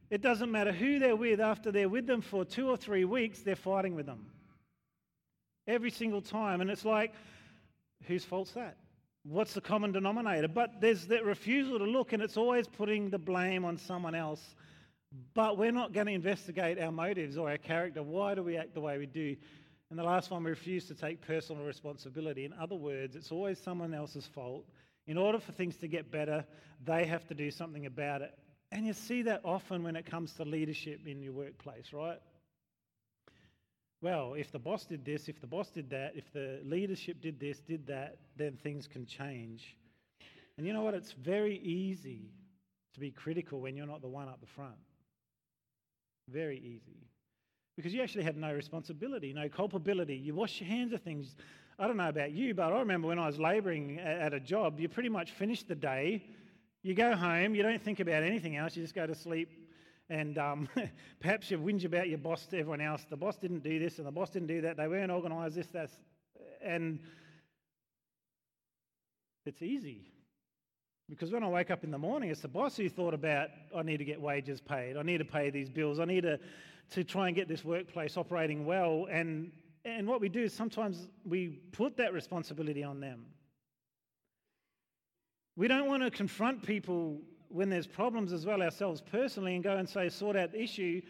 It 0.09 0.21
doesn't 0.21 0.51
matter 0.51 0.71
who 0.71 0.99
they're 0.99 1.15
with, 1.15 1.39
after 1.39 1.71
they're 1.71 1.89
with 1.89 2.05
them 2.05 2.21
for 2.21 2.45
two 2.45 2.69
or 2.69 2.77
three 2.77 3.05
weeks, 3.05 3.41
they're 3.41 3.55
fighting 3.55 3.95
with 3.95 4.05
them. 4.05 4.27
Every 5.67 5.89
single 5.89 6.21
time. 6.21 6.61
And 6.61 6.69
it's 6.69 6.85
like, 6.85 7.13
whose 8.03 8.23
fault's 8.23 8.51
that? 8.51 8.77
What's 9.27 9.55
the 9.55 9.61
common 9.61 9.91
denominator? 9.91 10.47
But 10.47 10.79
there's 10.81 11.07
that 11.07 11.25
refusal 11.25 11.79
to 11.79 11.85
look, 11.85 12.13
and 12.13 12.21
it's 12.21 12.37
always 12.37 12.67
putting 12.67 13.09
the 13.09 13.17
blame 13.17 13.65
on 13.65 13.75
someone 13.75 14.13
else. 14.13 14.55
But 15.33 15.57
we're 15.57 15.71
not 15.71 15.93
going 15.93 16.05
to 16.05 16.13
investigate 16.13 16.79
our 16.79 16.91
motives 16.91 17.35
or 17.35 17.49
our 17.49 17.57
character. 17.57 18.03
Why 18.03 18.35
do 18.35 18.43
we 18.43 18.55
act 18.55 18.75
the 18.75 18.81
way 18.81 18.99
we 18.99 19.07
do? 19.07 19.35
And 19.89 19.97
the 19.97 20.03
last 20.03 20.29
one, 20.29 20.43
we 20.43 20.51
refuse 20.51 20.85
to 20.85 20.93
take 20.93 21.21
personal 21.21 21.63
responsibility. 21.63 22.45
In 22.45 22.53
other 22.53 22.75
words, 22.75 23.15
it's 23.15 23.31
always 23.31 23.57
someone 23.57 23.95
else's 23.95 24.27
fault. 24.27 24.63
In 25.07 25.17
order 25.17 25.39
for 25.39 25.53
things 25.53 25.77
to 25.77 25.87
get 25.87 26.11
better, 26.11 26.45
they 26.83 27.05
have 27.05 27.27
to 27.27 27.33
do 27.33 27.49
something 27.49 27.87
about 27.87 28.21
it. 28.21 28.37
And 28.71 28.85
you 28.85 28.93
see 28.93 29.23
that 29.23 29.41
often 29.43 29.83
when 29.83 29.95
it 29.95 30.05
comes 30.05 30.33
to 30.33 30.43
leadership 30.43 31.07
in 31.07 31.23
your 31.23 31.33
workplace, 31.33 31.93
right? 31.93 32.19
Well, 34.01 34.35
if 34.35 34.51
the 34.51 34.59
boss 34.59 34.85
did 34.85 35.03
this, 35.03 35.27
if 35.27 35.41
the 35.41 35.47
boss 35.47 35.69
did 35.69 35.89
that, 35.89 36.13
if 36.15 36.31
the 36.31 36.59
leadership 36.63 37.21
did 37.21 37.39
this, 37.39 37.59
did 37.59 37.87
that, 37.87 38.17
then 38.37 38.57
things 38.57 38.87
can 38.87 39.05
change. 39.05 39.75
And 40.57 40.67
you 40.67 40.73
know 40.73 40.83
what? 40.83 40.93
It's 40.93 41.11
very 41.11 41.57
easy 41.59 42.29
to 42.93 42.99
be 42.99 43.11
critical 43.11 43.59
when 43.59 43.75
you're 43.75 43.87
not 43.87 44.01
the 44.01 44.07
one 44.07 44.27
up 44.27 44.39
the 44.41 44.47
front. 44.47 44.75
Very 46.29 46.57
easy. 46.57 47.07
Because 47.75 47.93
you 47.93 48.01
actually 48.01 48.23
have 48.23 48.37
no 48.37 48.53
responsibility, 48.53 49.33
no 49.33 49.49
culpability. 49.49 50.15
You 50.15 50.33
wash 50.33 50.61
your 50.61 50.69
hands 50.69 50.93
of 50.93 51.01
things. 51.01 51.35
I 51.77 51.87
don't 51.87 51.97
know 51.97 52.07
about 52.07 52.31
you, 52.31 52.53
but 52.53 52.71
I 52.71 52.79
remember 52.79 53.07
when 53.07 53.19
I 53.19 53.27
was 53.27 53.37
labouring 53.37 53.99
at 53.99 54.33
a 54.33 54.39
job, 54.39 54.79
you 54.79 54.87
pretty 54.87 55.09
much 55.09 55.31
finish 55.31 55.63
the 55.63 55.75
day 55.75 56.23
you 56.85 56.93
go 56.93 57.15
home, 57.15 57.55
you 57.55 57.63
don't 57.63 57.81
think 57.81 57.99
about 57.99 58.21
anything 58.21 58.57
else, 58.57 58.75
you 58.75 58.83
just 58.83 58.93
go 58.93 59.07
to 59.07 59.15
sleep, 59.15 59.49
and 60.09 60.37
um, 60.37 60.69
perhaps 61.19 61.49
you 61.51 61.57
whinge 61.57 61.85
about 61.85 62.09
your 62.09 62.17
boss 62.17 62.45
to 62.47 62.59
everyone 62.59 62.81
else. 62.81 63.05
The 63.09 63.17
boss 63.17 63.37
didn't 63.37 63.63
do 63.63 63.79
this, 63.79 63.97
and 63.97 64.07
the 64.07 64.11
boss 64.11 64.29
didn't 64.29 64.47
do 64.47 64.61
that. 64.61 64.77
They 64.77 64.87
weren't 64.87 65.11
organised. 65.11 65.55
This, 65.55 65.67
that, 65.67 65.89
and 66.63 66.99
it's 69.45 69.61
easy 69.61 70.11
because 71.09 71.31
when 71.31 71.43
I 71.43 71.47
wake 71.47 71.69
up 71.69 71.83
in 71.83 71.91
the 71.91 71.97
morning, 71.97 72.29
it's 72.29 72.41
the 72.41 72.47
boss 72.47 72.77
who 72.77 72.89
thought 72.89 73.13
about 73.13 73.49
I 73.75 73.83
need 73.83 73.97
to 73.97 74.05
get 74.05 74.19
wages 74.19 74.59
paid, 74.61 74.97
I 74.97 75.03
need 75.03 75.19
to 75.19 75.25
pay 75.25 75.49
these 75.49 75.69
bills, 75.69 75.99
I 75.99 76.05
need 76.05 76.21
to 76.21 76.39
to 76.91 77.03
try 77.03 77.27
and 77.27 77.35
get 77.35 77.47
this 77.47 77.65
workplace 77.65 78.15
operating 78.17 78.65
well. 78.65 79.07
And 79.09 79.51
and 79.85 80.07
what 80.07 80.19
we 80.19 80.29
do 80.29 80.43
is 80.43 80.53
sometimes 80.53 81.07
we 81.23 81.59
put 81.71 81.97
that 81.97 82.13
responsibility 82.13 82.83
on 82.83 82.99
them. 82.99 83.25
We 85.55 85.67
don't 85.67 85.87
want 85.87 86.03
to 86.03 86.11
confront 86.11 86.63
people 86.63 87.21
when 87.55 87.69
there's 87.69 87.87
problems 87.87 88.33
as 88.33 88.45
well 88.45 88.61
ourselves 88.61 89.01
personally 89.01 89.55
and 89.55 89.63
go 89.63 89.77
and 89.77 89.87
say, 89.87 90.09
sort 90.09 90.35
out 90.35 90.51
the 90.51 90.61
issue. 90.61 91.01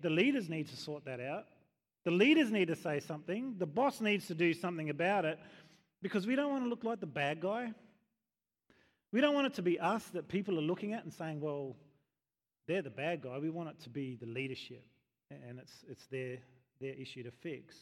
The 0.00 0.10
leaders 0.10 0.48
need 0.48 0.68
to 0.68 0.76
sort 0.76 1.04
that 1.06 1.20
out. 1.20 1.46
The 2.04 2.12
leaders 2.12 2.52
need 2.52 2.68
to 2.68 2.76
say 2.76 3.00
something. 3.00 3.56
The 3.58 3.66
boss 3.66 4.00
needs 4.00 4.28
to 4.28 4.34
do 4.34 4.54
something 4.54 4.90
about 4.90 5.24
it 5.24 5.40
because 6.00 6.24
we 6.24 6.36
don't 6.36 6.52
want 6.52 6.62
to 6.64 6.68
look 6.68 6.84
like 6.84 7.00
the 7.00 7.06
bad 7.06 7.40
guy. 7.40 7.72
We 9.12 9.20
don't 9.20 9.34
want 9.34 9.48
it 9.48 9.54
to 9.54 9.62
be 9.62 9.80
us 9.80 10.04
that 10.14 10.28
people 10.28 10.56
are 10.56 10.62
looking 10.62 10.92
at 10.92 11.02
and 11.02 11.12
saying, 11.12 11.40
well, 11.40 11.74
they're 12.68 12.82
the 12.82 12.90
bad 12.90 13.22
guy. 13.22 13.38
We 13.38 13.50
want 13.50 13.70
it 13.70 13.80
to 13.82 13.90
be 13.90 14.16
the 14.20 14.26
leadership, 14.26 14.84
and 15.30 15.58
it's, 15.58 15.72
it's 15.90 16.06
their, 16.06 16.36
their 16.80 16.92
issue 16.92 17.24
to 17.24 17.30
fix. 17.30 17.74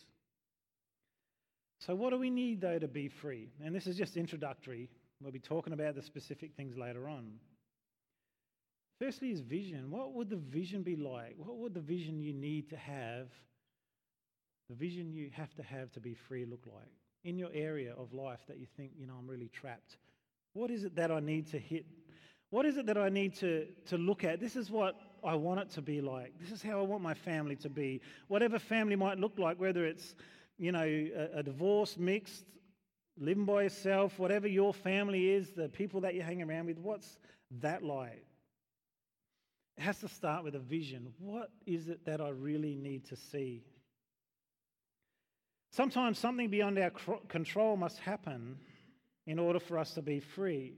So, 1.80 1.94
what 1.94 2.10
do 2.10 2.18
we 2.18 2.30
need, 2.30 2.60
though, 2.60 2.78
to 2.78 2.88
be 2.88 3.08
free? 3.08 3.50
And 3.62 3.74
this 3.74 3.86
is 3.86 3.96
just 3.96 4.16
introductory. 4.16 4.88
We'll 5.20 5.32
be 5.32 5.40
talking 5.40 5.72
about 5.72 5.96
the 5.96 6.02
specific 6.02 6.52
things 6.56 6.78
later 6.78 7.08
on. 7.08 7.32
Firstly, 8.98 9.30
is 9.30 9.40
vision. 9.40 9.90
What 9.90 10.14
would 10.14 10.30
the 10.30 10.36
vision 10.36 10.82
be 10.82 10.96
like? 10.96 11.34
What 11.36 11.58
would 11.58 11.74
the 11.74 11.80
vision 11.80 12.20
you 12.20 12.32
need 12.32 12.70
to 12.70 12.76
have, 12.76 13.28
the 14.70 14.74
vision 14.74 15.12
you 15.12 15.30
have 15.34 15.54
to 15.56 15.62
have 15.62 15.92
to 15.92 16.00
be 16.00 16.14
free 16.14 16.46
look 16.46 16.64
like? 16.66 16.90
In 17.24 17.38
your 17.38 17.50
area 17.52 17.92
of 17.98 18.14
life 18.14 18.40
that 18.48 18.58
you 18.58 18.66
think, 18.76 18.92
you 18.96 19.06
know, 19.06 19.14
I'm 19.18 19.26
really 19.26 19.48
trapped. 19.48 19.98
What 20.54 20.70
is 20.70 20.84
it 20.84 20.96
that 20.96 21.10
I 21.10 21.20
need 21.20 21.48
to 21.48 21.58
hit? 21.58 21.84
What 22.50 22.64
is 22.64 22.76
it 22.76 22.86
that 22.86 22.96
I 22.96 23.08
need 23.08 23.34
to, 23.36 23.66
to 23.86 23.98
look 23.98 24.24
at? 24.24 24.40
This 24.40 24.56
is 24.56 24.70
what 24.70 24.94
I 25.24 25.34
want 25.34 25.60
it 25.60 25.70
to 25.70 25.82
be 25.82 26.00
like. 26.00 26.32
This 26.40 26.52
is 26.52 26.62
how 26.62 26.78
I 26.78 26.82
want 26.82 27.02
my 27.02 27.14
family 27.14 27.56
to 27.56 27.68
be. 27.68 28.00
Whatever 28.28 28.58
family 28.58 28.96
might 28.96 29.18
look 29.18 29.38
like, 29.38 29.58
whether 29.58 29.84
it's, 29.84 30.14
you 30.56 30.72
know, 30.72 30.84
a, 30.84 31.30
a 31.34 31.42
divorce, 31.42 31.98
mixed, 31.98 32.44
living 33.18 33.44
by 33.44 33.64
yourself, 33.64 34.18
whatever 34.18 34.46
your 34.46 34.72
family 34.72 35.30
is, 35.30 35.50
the 35.50 35.68
people 35.68 36.00
that 36.02 36.14
you 36.14 36.22
hang 36.22 36.42
around 36.42 36.66
with, 36.66 36.78
what's 36.78 37.18
that 37.60 37.82
like? 37.82 38.25
It 39.76 39.82
has 39.82 39.98
to 40.00 40.08
start 40.08 40.44
with 40.44 40.54
a 40.54 40.60
vision. 40.60 41.12
What 41.18 41.50
is 41.66 41.88
it 41.88 42.04
that 42.06 42.20
I 42.20 42.30
really 42.30 42.74
need 42.74 43.04
to 43.06 43.16
see? 43.16 43.62
Sometimes 45.70 46.18
something 46.18 46.48
beyond 46.48 46.78
our 46.78 46.90
control 47.28 47.76
must 47.76 47.98
happen 47.98 48.56
in 49.26 49.38
order 49.38 49.60
for 49.60 49.78
us 49.78 49.92
to 49.94 50.02
be 50.02 50.20
free. 50.20 50.74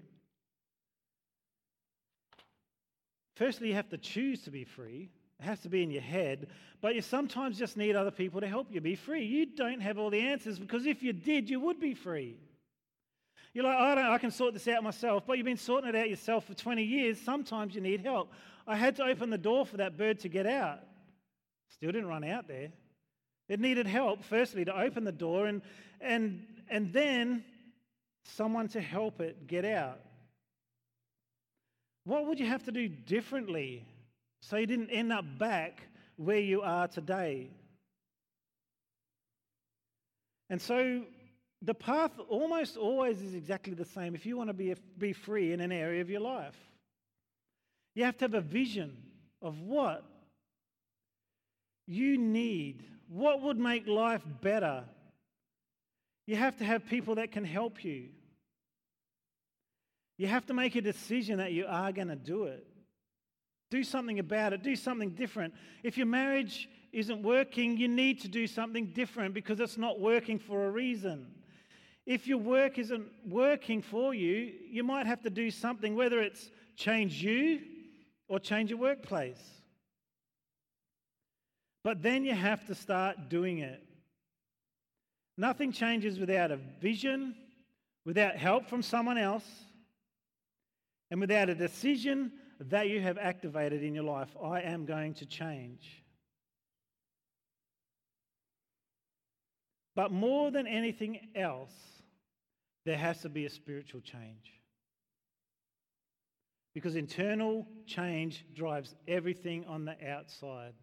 Firstly, 3.36 3.68
you 3.68 3.74
have 3.74 3.90
to 3.90 3.98
choose 3.98 4.42
to 4.42 4.50
be 4.50 4.64
free. 4.64 5.10
It 5.38 5.44
has 5.44 5.60
to 5.60 5.68
be 5.68 5.84
in 5.84 5.92
your 5.92 6.02
head, 6.02 6.48
but 6.80 6.96
you 6.96 7.02
sometimes 7.02 7.56
just 7.56 7.76
need 7.76 7.94
other 7.94 8.10
people 8.10 8.40
to 8.40 8.48
help 8.48 8.66
you 8.70 8.80
be 8.80 8.96
free. 8.96 9.24
You 9.24 9.46
don't 9.46 9.80
have 9.80 9.96
all 9.96 10.10
the 10.10 10.20
answers 10.20 10.58
because 10.58 10.86
if 10.86 11.00
you 11.00 11.12
did, 11.12 11.48
you 11.48 11.60
would 11.60 11.78
be 11.78 11.94
free. 11.94 12.36
You're 13.54 13.64
like, 13.64 13.76
I, 13.76 13.94
don't, 13.94 14.06
I 14.06 14.18
can 14.18 14.32
sort 14.32 14.54
this 14.54 14.66
out 14.66 14.82
myself, 14.82 15.22
but 15.26 15.38
you've 15.38 15.44
been 15.44 15.56
sorting 15.56 15.88
it 15.90 15.94
out 15.94 16.10
yourself 16.10 16.46
for 16.46 16.54
20 16.54 16.82
years. 16.82 17.20
Sometimes 17.20 17.74
you 17.74 17.80
need 17.80 18.00
help. 18.00 18.32
I 18.68 18.76
had 18.76 18.96
to 18.96 19.04
open 19.04 19.30
the 19.30 19.38
door 19.38 19.66
for 19.66 19.78
that 19.78 19.96
bird 19.96 20.20
to 20.20 20.28
get 20.28 20.46
out. 20.46 20.80
Still 21.70 21.90
didn't 21.90 22.08
run 22.08 22.22
out 22.22 22.46
there. 22.46 22.68
It 23.48 23.58
needed 23.58 23.86
help, 23.86 24.22
firstly, 24.22 24.64
to 24.66 24.78
open 24.78 25.04
the 25.04 25.12
door, 25.12 25.46
and, 25.46 25.62
and, 26.00 26.46
and 26.68 26.92
then 26.92 27.44
someone 28.24 28.68
to 28.68 28.80
help 28.80 29.20
it 29.20 29.46
get 29.46 29.64
out. 29.64 30.00
What 32.04 32.26
would 32.26 32.38
you 32.38 32.46
have 32.46 32.64
to 32.64 32.72
do 32.72 32.88
differently 32.88 33.84
so 34.40 34.56
you 34.56 34.66
didn't 34.66 34.90
end 34.90 35.12
up 35.12 35.24
back 35.38 35.82
where 36.16 36.38
you 36.38 36.62
are 36.62 36.88
today. 36.88 37.50
And 40.50 40.60
so 40.60 41.04
the 41.62 41.74
path 41.74 42.12
almost 42.28 42.76
always 42.76 43.20
is 43.22 43.34
exactly 43.34 43.74
the 43.74 43.84
same 43.84 44.14
if 44.14 44.26
you 44.26 44.36
want 44.36 44.48
to 44.48 44.54
be, 44.54 44.74
be 44.98 45.12
free 45.12 45.52
in 45.52 45.60
an 45.60 45.72
area 45.72 46.00
of 46.00 46.10
your 46.10 46.20
life. 46.20 46.56
You 47.98 48.04
have 48.04 48.16
to 48.18 48.26
have 48.26 48.34
a 48.34 48.40
vision 48.40 48.96
of 49.42 49.60
what 49.60 50.04
you 51.88 52.16
need, 52.16 52.84
what 53.08 53.42
would 53.42 53.58
make 53.58 53.88
life 53.88 54.22
better. 54.40 54.84
You 56.24 56.36
have 56.36 56.56
to 56.58 56.64
have 56.64 56.86
people 56.86 57.16
that 57.16 57.32
can 57.32 57.42
help 57.42 57.84
you. 57.84 58.10
You 60.16 60.28
have 60.28 60.46
to 60.46 60.54
make 60.54 60.76
a 60.76 60.80
decision 60.80 61.38
that 61.38 61.50
you 61.50 61.66
are 61.66 61.90
going 61.90 62.06
to 62.06 62.14
do 62.14 62.44
it. 62.44 62.64
Do 63.72 63.82
something 63.82 64.20
about 64.20 64.52
it. 64.52 64.62
Do 64.62 64.76
something 64.76 65.10
different. 65.10 65.54
If 65.82 65.98
your 65.98 66.06
marriage 66.06 66.68
isn't 66.92 67.24
working, 67.24 67.76
you 67.78 67.88
need 67.88 68.20
to 68.20 68.28
do 68.28 68.46
something 68.46 68.92
different 68.94 69.34
because 69.34 69.58
it's 69.58 69.76
not 69.76 69.98
working 69.98 70.38
for 70.38 70.68
a 70.68 70.70
reason. 70.70 71.26
If 72.06 72.28
your 72.28 72.38
work 72.38 72.78
isn't 72.78 73.08
working 73.26 73.82
for 73.82 74.14
you, 74.14 74.52
you 74.70 74.84
might 74.84 75.06
have 75.06 75.22
to 75.22 75.30
do 75.30 75.50
something, 75.50 75.96
whether 75.96 76.20
it's 76.20 76.48
change 76.76 77.24
you 77.24 77.58
or 78.28 78.38
change 78.38 78.70
your 78.70 78.78
workplace. 78.78 79.42
But 81.82 82.02
then 82.02 82.24
you 82.24 82.34
have 82.34 82.66
to 82.66 82.74
start 82.74 83.28
doing 83.28 83.58
it. 83.58 83.82
Nothing 85.36 85.72
changes 85.72 86.18
without 86.18 86.50
a 86.50 86.58
vision, 86.80 87.34
without 88.04 88.36
help 88.36 88.68
from 88.68 88.82
someone 88.82 89.18
else, 89.18 89.48
and 91.10 91.20
without 91.20 91.48
a 91.48 91.54
decision 91.54 92.32
that 92.60 92.88
you 92.88 93.00
have 93.00 93.18
activated 93.18 93.82
in 93.82 93.94
your 93.94 94.04
life. 94.04 94.28
I 94.42 94.60
am 94.62 94.84
going 94.84 95.14
to 95.14 95.26
change. 95.26 96.02
But 99.94 100.12
more 100.12 100.50
than 100.50 100.66
anything 100.66 101.18
else, 101.34 101.72
there 102.84 102.96
has 102.96 103.22
to 103.22 103.28
be 103.28 103.46
a 103.46 103.50
spiritual 103.50 104.00
change. 104.00 104.57
Because 106.74 106.96
internal 106.96 107.66
change 107.86 108.44
drives 108.54 108.94
everything 109.06 109.64
on 109.66 109.84
the 109.84 109.96
outside. 110.08 110.74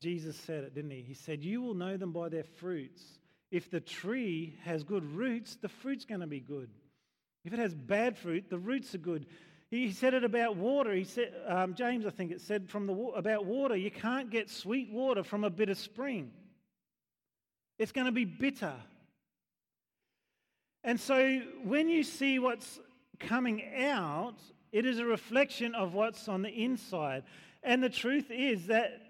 Jesus 0.00 0.36
said 0.36 0.64
it, 0.64 0.74
didn't 0.74 0.90
he? 0.90 1.02
He 1.02 1.14
said, 1.14 1.42
You 1.42 1.62
will 1.62 1.74
know 1.74 1.96
them 1.96 2.12
by 2.12 2.28
their 2.28 2.44
fruits. 2.44 3.02
If 3.50 3.70
the 3.70 3.80
tree 3.80 4.56
has 4.64 4.84
good 4.84 5.04
roots, 5.04 5.56
the 5.56 5.68
fruit's 5.68 6.04
going 6.04 6.20
to 6.20 6.26
be 6.26 6.40
good. 6.40 6.70
If 7.44 7.52
it 7.52 7.58
has 7.58 7.74
bad 7.74 8.16
fruit, 8.16 8.50
the 8.50 8.58
roots 8.58 8.94
are 8.94 8.98
good. 8.98 9.26
He 9.70 9.92
said 9.92 10.14
it 10.14 10.24
about 10.24 10.56
water. 10.56 10.92
He 10.92 11.04
said, 11.04 11.32
um, 11.46 11.74
James, 11.74 12.06
I 12.06 12.10
think 12.10 12.30
it 12.30 12.40
said 12.40 12.68
from 12.68 12.86
the 12.86 12.94
about 12.94 13.44
water, 13.44 13.76
you 13.76 13.90
can't 13.90 14.30
get 14.30 14.50
sweet 14.50 14.90
water 14.90 15.22
from 15.22 15.44
a 15.44 15.50
bitter 15.50 15.74
spring. 15.74 16.30
It's 17.78 17.92
going 17.92 18.06
to 18.06 18.12
be 18.12 18.24
bitter. 18.24 18.74
And 20.84 20.98
so 20.98 21.40
when 21.64 21.88
you 21.88 22.02
see 22.02 22.38
what's 22.38 22.80
coming 23.18 23.62
out 23.76 24.36
It 24.70 24.84
is 24.84 24.98
a 24.98 25.04
reflection 25.04 25.74
of 25.74 25.94
what's 25.94 26.28
on 26.28 26.42
the 26.42 26.50
inside. 26.50 27.24
And 27.62 27.82
the 27.82 27.88
truth 27.88 28.30
is 28.30 28.66
that 28.66 29.00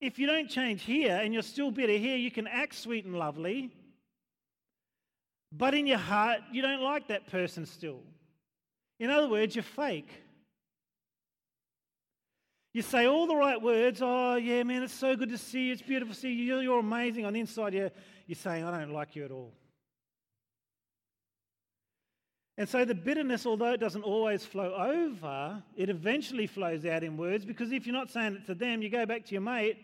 if 0.00 0.18
you 0.18 0.26
don't 0.26 0.48
change 0.48 0.82
here 0.82 1.16
and 1.16 1.32
you're 1.32 1.42
still 1.42 1.70
bitter 1.70 1.96
here, 1.96 2.16
you 2.16 2.30
can 2.30 2.46
act 2.46 2.74
sweet 2.74 3.04
and 3.04 3.16
lovely, 3.16 3.70
but 5.50 5.74
in 5.74 5.86
your 5.86 5.98
heart, 5.98 6.40
you 6.52 6.62
don't 6.62 6.82
like 6.82 7.08
that 7.08 7.26
person 7.28 7.64
still. 7.66 8.00
In 8.98 9.10
other 9.10 9.28
words, 9.28 9.54
you're 9.54 9.62
fake. 9.62 10.10
You 12.72 12.82
say 12.82 13.06
all 13.06 13.26
the 13.26 13.36
right 13.36 13.60
words. 13.60 14.00
Oh, 14.02 14.34
yeah, 14.34 14.64
man, 14.64 14.82
it's 14.82 14.94
so 14.94 15.14
good 15.14 15.30
to 15.30 15.38
see 15.38 15.66
you. 15.66 15.72
It's 15.72 15.82
beautiful 15.82 16.12
to 16.12 16.20
see 16.20 16.32
you. 16.32 16.58
You're 16.58 16.80
amazing. 16.80 17.24
On 17.24 17.32
the 17.32 17.40
inside, 17.40 17.72
you're, 17.72 17.90
you're 18.26 18.36
saying, 18.36 18.64
I 18.64 18.78
don't 18.78 18.92
like 18.92 19.14
you 19.14 19.24
at 19.24 19.30
all. 19.30 19.52
And 22.56 22.68
so 22.68 22.84
the 22.84 22.94
bitterness, 22.94 23.46
although 23.46 23.72
it 23.72 23.80
doesn't 23.80 24.04
always 24.04 24.44
flow 24.44 24.74
over, 24.74 25.62
it 25.76 25.90
eventually 25.90 26.46
flows 26.46 26.86
out 26.86 27.02
in 27.02 27.16
words 27.16 27.44
because 27.44 27.72
if 27.72 27.86
you're 27.86 27.94
not 27.94 28.10
saying 28.10 28.34
it 28.34 28.46
to 28.46 28.54
them, 28.54 28.80
you 28.80 28.88
go 28.88 29.04
back 29.06 29.24
to 29.26 29.32
your 29.32 29.40
mate 29.40 29.76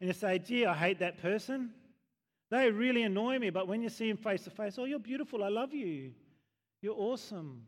and 0.00 0.08
you 0.08 0.12
say, 0.12 0.38
gee, 0.38 0.66
I 0.66 0.74
hate 0.74 0.98
that 0.98 1.22
person. 1.22 1.70
They 2.50 2.70
really 2.70 3.02
annoy 3.02 3.38
me, 3.38 3.50
but 3.50 3.68
when 3.68 3.80
you 3.80 3.88
see 3.88 4.08
them 4.08 4.16
face 4.16 4.42
to 4.44 4.50
face, 4.50 4.76
oh, 4.78 4.84
you're 4.84 4.98
beautiful. 4.98 5.44
I 5.44 5.48
love 5.48 5.72
you. 5.72 6.12
You're 6.82 6.96
awesome. 6.96 7.62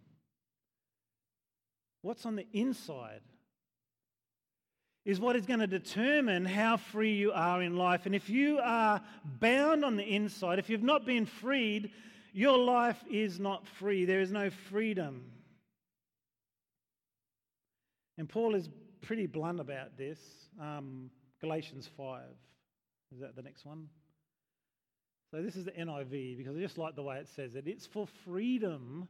What's 2.02 2.26
on 2.26 2.36
the 2.36 2.46
inside 2.52 3.20
is 5.04 5.18
what 5.18 5.36
is 5.36 5.46
going 5.46 5.60
to 5.60 5.66
determine 5.66 6.44
how 6.44 6.76
free 6.76 7.14
you 7.14 7.32
are 7.32 7.62
in 7.62 7.76
life. 7.76 8.06
And 8.06 8.14
if 8.14 8.28
you 8.28 8.58
are 8.62 9.00
bound 9.40 9.84
on 9.84 9.96
the 9.96 10.04
inside, 10.04 10.58
if 10.58 10.68
you've 10.68 10.82
not 10.82 11.06
been 11.06 11.26
freed, 11.26 11.90
your 12.32 12.58
life 12.58 13.02
is 13.10 13.38
not 13.38 13.66
free. 13.78 14.04
There 14.04 14.20
is 14.20 14.30
no 14.30 14.50
freedom. 14.70 15.24
And 18.16 18.28
Paul 18.28 18.54
is 18.54 18.68
pretty 19.02 19.26
blunt 19.26 19.60
about 19.60 19.96
this. 19.96 20.18
Um, 20.60 21.10
Galatians 21.40 21.88
5. 21.96 22.20
Is 23.14 23.20
that 23.20 23.36
the 23.36 23.42
next 23.42 23.64
one? 23.64 23.88
So 25.30 25.42
this 25.42 25.56
is 25.56 25.64
the 25.64 25.72
NIV 25.72 26.38
because 26.38 26.56
I 26.56 26.60
just 26.60 26.78
like 26.78 26.96
the 26.96 27.02
way 27.02 27.18
it 27.18 27.28
says 27.28 27.54
it. 27.54 27.66
It's 27.66 27.86
for 27.86 28.06
freedom 28.24 29.08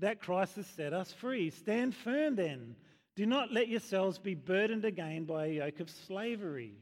that 0.00 0.20
Christ 0.20 0.56
has 0.56 0.66
set 0.66 0.92
us 0.92 1.12
free. 1.12 1.50
Stand 1.50 1.94
firm 1.94 2.36
then 2.36 2.76
do 3.16 3.26
not 3.26 3.52
let 3.52 3.68
yourselves 3.68 4.18
be 4.18 4.34
burdened 4.34 4.84
again 4.84 5.24
by 5.24 5.46
a 5.46 5.52
yoke 5.52 5.80
of 5.80 5.90
slavery. 5.90 6.72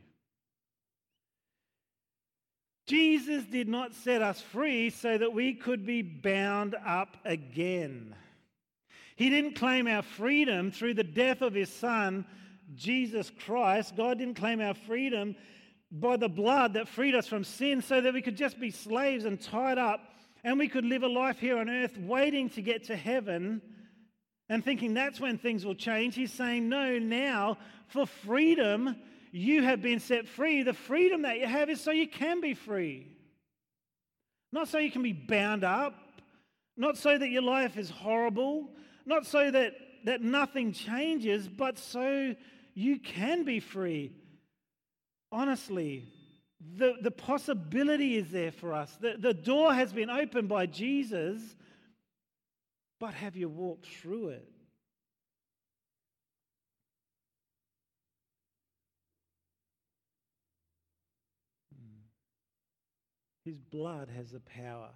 Jesus 2.89 3.45
did 3.45 3.69
not 3.69 3.95
set 3.95 4.23
us 4.23 4.41
free 4.41 4.89
so 4.89 5.19
that 5.19 5.35
we 5.35 5.53
could 5.53 5.85
be 5.85 6.01
bound 6.01 6.75
up 6.87 7.19
again. 7.27 8.15
He 9.15 9.29
didn't 9.29 9.57
claim 9.57 9.87
our 9.87 10.01
freedom 10.03 10.73
through 10.73 10.95
the 10.95 11.05
death 11.05 11.43
of 11.43 11.53
his 11.53 11.71
son, 11.71 12.25
Jesus 12.75 13.31
Christ. 13.45 13.95
God 13.95 14.19
didn't 14.19 14.37
claim 14.37 14.63
our 14.63 14.73
freedom 14.73 15.37
by 15.93 16.17
the 16.17 16.31
blood 16.31 16.75
that 16.75 16.89
freed 16.89 17.15
us 17.15 17.27
from 17.27 17.45
sin 17.45 17.83
so 17.83 18.01
that 18.01 18.15
we 18.15 18.23
could 18.23 18.37
just 18.37 18.59
be 18.59 18.71
slaves 18.71 19.27
and 19.27 19.39
tied 19.39 19.77
up 19.77 20.01
and 20.43 20.59
we 20.59 20.69
could 20.69 20.85
live 20.87 21.03
a 21.03 21.09
life 21.09 21.39
here 21.39 21.59
on 21.59 21.69
earth 21.69 21.99
waiting 21.99 22.49
to 22.51 22.63
get 22.63 22.85
to 22.85 22.97
heaven 22.97 23.61
and 24.49 24.65
thinking 24.65 24.95
that's 24.95 25.21
when 25.21 25.37
things 25.37 25.67
will 25.67 25.75
change. 25.75 26.15
He's 26.15 26.33
saying, 26.33 26.71
no, 26.71 26.99
now 26.99 27.59
for 27.89 28.07
freedom, 28.07 28.97
you 29.33 29.63
have 29.63 29.83
been 29.83 30.01
set 30.01 30.29
free. 30.29 30.63
The 30.63 30.75
freedom 30.75 31.23
that 31.23 31.39
you 31.39 31.47
have 31.47 31.71
is 31.71 31.81
so 31.81 31.91
you 31.91 32.09
can 32.09 32.41
be 32.41 32.55
free, 32.55 33.07
not 34.53 34.69
so 34.69 34.79
you 34.79 34.91
can 34.91 35.03
be 35.03 35.13
bound 35.13 35.65
up, 35.65 35.95
not 36.77 36.97
so 36.97 37.17
that 37.17 37.29
your 37.29 37.43
life 37.43 37.77
is 37.77 37.91
horrible, 37.91 38.71
not 39.05 39.27
so 39.27 39.51
that, 39.51 39.75
that 40.05 40.23
nothing 40.23 40.73
changes, 40.73 41.49
but 41.49 41.79
so 41.79 42.35
you 42.75 42.99
can 42.99 43.45
be 43.45 43.61
free. 43.61 44.13
Honestly, 45.31 46.05
the, 46.77 46.95
the 47.03 47.11
possibility 47.11 48.17
is 48.17 48.31
there 48.31 48.53
for 48.53 48.73
us. 48.73 48.97
The, 49.01 49.17
the 49.19 49.35
door 49.35 49.75
has 49.75 49.93
been 49.93 50.11
opened 50.11 50.49
by 50.49 50.67
Jesus 50.67 51.57
but 52.99 53.15
have 53.15 53.37
you 53.37 53.49
walked 53.49 53.87
through 53.87 54.29
it? 54.29 54.49
His 63.49 63.57
blood 63.57 64.11
has 64.15 64.33
the 64.33 64.41
power 64.41 64.91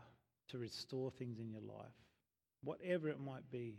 to 0.48 0.58
restore 0.58 1.10
things 1.10 1.38
in 1.38 1.48
your 1.48 1.62
life, 1.62 1.94
whatever 2.62 3.08
it 3.08 3.18
might 3.18 3.50
be. 3.50 3.78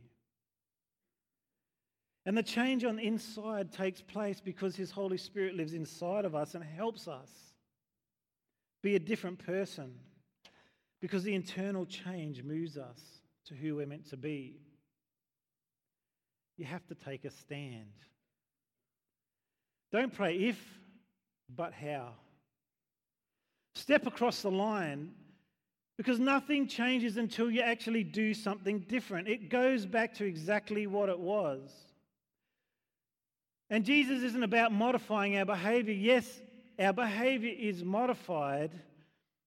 And 2.25 2.35
the 2.35 2.41
change 2.41 2.83
on 2.83 2.95
the 2.95 3.03
inside 3.03 3.71
takes 3.71 4.01
place 4.01 4.41
because 4.43 4.75
His 4.75 4.89
Holy 4.89 5.19
Spirit 5.19 5.53
lives 5.53 5.75
inside 5.75 6.25
of 6.25 6.33
us 6.33 6.55
and 6.55 6.63
helps 6.63 7.07
us 7.07 7.29
be 8.81 8.95
a 8.95 8.99
different 8.99 9.45
person 9.45 9.93
because 11.01 11.21
the 11.21 11.35
internal 11.35 11.85
change 11.85 12.41
moves 12.41 12.75
us 12.75 12.99
to 13.45 13.53
who 13.53 13.75
we're 13.75 13.85
meant 13.85 14.09
to 14.09 14.17
be. 14.17 14.55
You 16.57 16.65
have 16.65 16.87
to 16.87 16.95
take 16.95 17.25
a 17.25 17.29
stand. 17.29 17.93
Don't 19.91 20.15
pray 20.15 20.35
if, 20.35 20.59
but 21.47 21.73
how. 21.73 22.13
Step 23.75 24.05
across 24.07 24.41
the 24.41 24.51
line 24.51 25.11
because 25.97 26.19
nothing 26.19 26.67
changes 26.67 27.17
until 27.17 27.49
you 27.51 27.61
actually 27.61 28.03
do 28.03 28.33
something 28.33 28.79
different. 28.79 29.27
It 29.27 29.49
goes 29.49 29.85
back 29.85 30.13
to 30.15 30.25
exactly 30.25 30.87
what 30.87 31.09
it 31.09 31.19
was. 31.19 31.71
And 33.69 33.83
Jesus 33.83 34.21
isn't 34.23 34.43
about 34.43 34.71
modifying 34.71 35.37
our 35.37 35.45
behavior. 35.45 35.93
Yes, 35.93 36.41
our 36.79 36.93
behavior 36.93 37.53
is 37.57 37.83
modified 37.83 38.71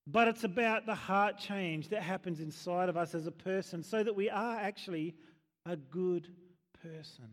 but 0.07 0.29
it's 0.29 0.45
about 0.45 0.87
the 0.87 0.95
heart 0.95 1.37
change 1.37 1.89
that 1.89 2.03
happens 2.03 2.41
inside 2.41 2.89
of 2.89 2.97
us 2.97 3.15
as 3.15 3.27
a 3.27 3.33
person 3.33 3.83
so 3.83 4.05
that 4.05 4.15
we 4.15 4.31
are 4.31 4.57
actually 4.57 5.15
a 5.67 5.77
good 5.77 6.29
person. 6.81 7.29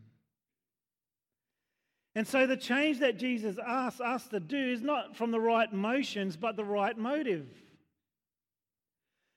And 2.15 2.27
so 2.27 2.45
the 2.45 2.57
change 2.57 2.99
that 2.99 3.17
Jesus 3.17 3.57
asks 3.57 3.99
us 3.99 4.27
to 4.27 4.39
do 4.39 4.57
is 4.57 4.81
not 4.81 5.15
from 5.15 5.31
the 5.31 5.39
right 5.39 5.71
motions, 5.73 6.37
but 6.37 6.55
the 6.55 6.63
right 6.63 6.97
motive. 6.97 7.47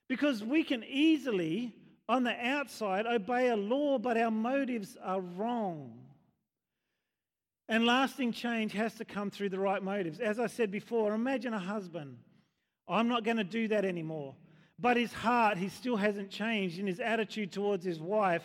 Because 0.08 0.44
we 0.44 0.62
can 0.62 0.84
easily, 0.84 1.74
on 2.08 2.22
the 2.22 2.34
outside, 2.46 3.06
obey 3.06 3.48
a 3.48 3.56
law, 3.56 3.98
but 3.98 4.16
our 4.16 4.30
motives 4.30 4.96
are 5.02 5.20
wrong. 5.20 5.98
And 7.68 7.86
lasting 7.86 8.32
change 8.32 8.72
has 8.72 8.94
to 8.94 9.04
come 9.04 9.30
through 9.30 9.48
the 9.48 9.58
right 9.58 9.82
motives. 9.82 10.20
As 10.20 10.38
I 10.38 10.46
said 10.46 10.70
before, 10.70 11.14
imagine 11.14 11.54
a 11.54 11.58
husband 11.58 12.18
I'm 12.88 13.08
not 13.08 13.24
going 13.24 13.38
to 13.38 13.44
do 13.44 13.68
that 13.68 13.84
anymore. 13.84 14.34
But 14.78 14.96
his 14.96 15.12
heart, 15.12 15.58
he 15.58 15.68
still 15.68 15.96
hasn't 15.96 16.30
changed 16.30 16.78
in 16.78 16.86
his 16.86 17.00
attitude 17.00 17.50
towards 17.50 17.84
his 17.84 17.98
wife, 17.98 18.44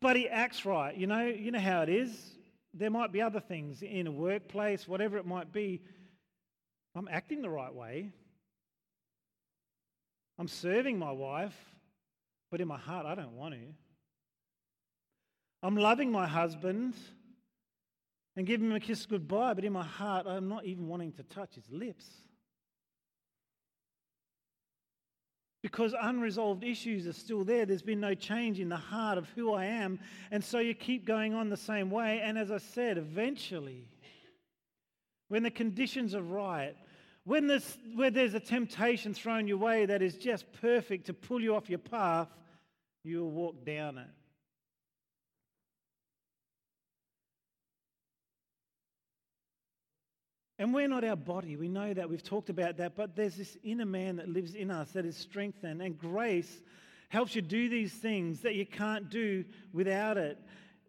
but 0.00 0.16
he 0.16 0.28
acts 0.28 0.66
right. 0.66 0.94
You 0.94 1.06
know, 1.06 1.24
you 1.24 1.50
know 1.50 1.60
how 1.60 1.82
it 1.82 1.88
is. 1.88 2.33
There 2.76 2.90
might 2.90 3.12
be 3.12 3.22
other 3.22 3.40
things 3.40 3.82
in 3.82 4.08
a 4.08 4.12
workplace, 4.12 4.88
whatever 4.88 5.16
it 5.16 5.26
might 5.26 5.52
be. 5.52 5.80
I'm 6.96 7.08
acting 7.08 7.40
the 7.40 7.50
right 7.50 7.72
way. 7.72 8.12
I'm 10.38 10.48
serving 10.48 10.98
my 10.98 11.12
wife, 11.12 11.56
but 12.50 12.60
in 12.60 12.66
my 12.66 12.78
heart, 12.78 13.06
I 13.06 13.14
don't 13.14 13.36
want 13.36 13.54
to. 13.54 13.60
I'm 15.62 15.76
loving 15.76 16.10
my 16.10 16.26
husband 16.26 16.94
and 18.36 18.46
giving 18.46 18.70
him 18.70 18.76
a 18.76 18.80
kiss 18.80 19.06
goodbye, 19.06 19.54
but 19.54 19.64
in 19.64 19.72
my 19.72 19.84
heart, 19.84 20.26
I'm 20.26 20.48
not 20.48 20.64
even 20.64 20.88
wanting 20.88 21.12
to 21.12 21.22
touch 21.22 21.54
his 21.54 21.70
lips. 21.70 22.04
Because 25.64 25.94
unresolved 25.98 26.62
issues 26.62 27.06
are 27.06 27.14
still 27.14 27.42
there. 27.42 27.64
There's 27.64 27.80
been 27.80 27.98
no 27.98 28.12
change 28.12 28.60
in 28.60 28.68
the 28.68 28.76
heart 28.76 29.16
of 29.16 29.26
who 29.30 29.54
I 29.54 29.64
am. 29.64 29.98
And 30.30 30.44
so 30.44 30.58
you 30.58 30.74
keep 30.74 31.06
going 31.06 31.32
on 31.32 31.48
the 31.48 31.56
same 31.56 31.90
way. 31.90 32.20
And 32.22 32.36
as 32.36 32.50
I 32.50 32.58
said, 32.58 32.98
eventually, 32.98 33.88
when 35.28 35.42
the 35.42 35.50
conditions 35.50 36.14
are 36.14 36.20
right, 36.20 36.76
when 37.24 37.46
there's, 37.46 37.78
where 37.94 38.10
there's 38.10 38.34
a 38.34 38.40
temptation 38.40 39.14
thrown 39.14 39.48
your 39.48 39.56
way 39.56 39.86
that 39.86 40.02
is 40.02 40.18
just 40.18 40.44
perfect 40.60 41.06
to 41.06 41.14
pull 41.14 41.40
you 41.40 41.54
off 41.56 41.70
your 41.70 41.78
path, 41.78 42.28
you'll 43.02 43.30
walk 43.30 43.64
down 43.64 43.96
it. 43.96 44.10
And 50.64 50.72
we're 50.72 50.88
not 50.88 51.04
our 51.04 51.14
body. 51.14 51.56
We 51.56 51.68
know 51.68 51.92
that. 51.92 52.08
We've 52.08 52.22
talked 52.22 52.48
about 52.48 52.78
that. 52.78 52.96
But 52.96 53.14
there's 53.14 53.36
this 53.36 53.54
inner 53.62 53.84
man 53.84 54.16
that 54.16 54.30
lives 54.30 54.54
in 54.54 54.70
us 54.70 54.92
that 54.92 55.04
is 55.04 55.14
strengthened. 55.14 55.82
And 55.82 55.98
grace 55.98 56.62
helps 57.10 57.36
you 57.36 57.42
do 57.42 57.68
these 57.68 57.92
things 57.92 58.40
that 58.40 58.54
you 58.54 58.64
can't 58.64 59.10
do 59.10 59.44
without 59.74 60.16
it. 60.16 60.38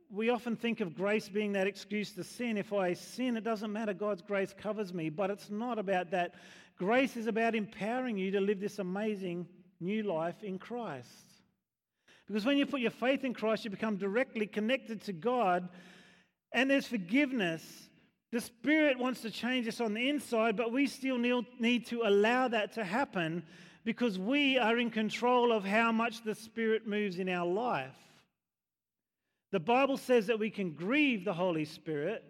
We 0.09 0.29
often 0.29 0.55
think 0.55 0.79
of 0.79 0.95
grace 0.95 1.27
being 1.27 1.51
that 1.51 1.67
excuse 1.67 2.13
to 2.13 2.23
sin. 2.23 2.55
If 2.55 2.71
I 2.71 2.93
sin, 2.93 3.35
it 3.35 3.43
doesn't 3.43 3.73
matter. 3.73 3.93
God's 3.93 4.21
grace 4.21 4.55
covers 4.57 4.93
me. 4.93 5.09
But 5.09 5.29
it's 5.29 5.49
not 5.49 5.77
about 5.77 6.11
that. 6.11 6.35
Grace 6.77 7.17
is 7.17 7.27
about 7.27 7.53
empowering 7.53 8.17
you 8.17 8.31
to 8.31 8.39
live 8.39 8.61
this 8.61 8.79
amazing 8.79 9.45
new 9.81 10.03
life 10.03 10.41
in 10.41 10.57
Christ. 10.57 11.09
Because 12.27 12.45
when 12.45 12.57
you 12.57 12.65
put 12.65 12.79
your 12.79 12.91
faith 12.91 13.25
in 13.25 13.33
Christ, 13.33 13.65
you 13.65 13.71
become 13.71 13.97
directly 13.97 14.47
connected 14.47 15.01
to 15.01 15.11
God, 15.11 15.67
and 16.53 16.71
there's 16.71 16.87
forgiveness. 16.87 17.89
The 18.35 18.41
Spirit 18.41 18.99
wants 18.99 19.21
to 19.21 19.31
change 19.31 19.65
us 19.65 19.79
on 19.79 19.93
the 19.93 20.09
inside, 20.09 20.57
but 20.57 20.69
we 20.69 20.87
still 20.87 21.17
need 21.17 21.85
to 21.85 22.01
allow 22.03 22.49
that 22.49 22.73
to 22.73 22.83
happen 22.83 23.43
because 23.85 24.19
we 24.19 24.57
are 24.57 24.77
in 24.77 24.91
control 24.91 25.53
of 25.53 25.63
how 25.63 25.93
much 25.93 26.21
the 26.21 26.35
Spirit 26.35 26.85
moves 26.85 27.17
in 27.17 27.29
our 27.29 27.47
life. 27.47 27.95
The 29.53 29.61
Bible 29.61 29.95
says 29.95 30.27
that 30.27 30.37
we 30.37 30.49
can 30.49 30.71
grieve 30.71 31.23
the 31.23 31.31
Holy 31.31 31.63
Spirit 31.63 32.25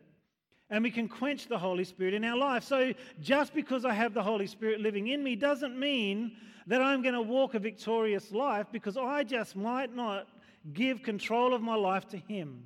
and 0.69 0.83
we 0.83 0.91
can 0.91 1.07
quench 1.07 1.47
the 1.47 1.57
Holy 1.57 1.83
Spirit 1.83 2.13
in 2.13 2.23
our 2.23 2.37
life. 2.37 2.63
So 2.63 2.93
just 3.19 3.55
because 3.55 3.83
I 3.83 3.93
have 3.93 4.13
the 4.13 4.21
Holy 4.21 4.45
Spirit 4.45 4.81
living 4.81 5.07
in 5.07 5.23
me 5.23 5.35
doesn't 5.35 5.75
mean 5.75 6.33
that 6.67 6.83
I'm 6.83 7.01
going 7.01 7.15
to 7.15 7.21
walk 7.23 7.55
a 7.55 7.59
victorious 7.59 8.31
life 8.31 8.67
because 8.71 8.95
I 8.95 9.23
just 9.23 9.55
might 9.55 9.95
not 9.95 10.27
give 10.71 11.01
control 11.01 11.55
of 11.55 11.63
my 11.63 11.73
life 11.73 12.07
to 12.09 12.17
Him. 12.17 12.63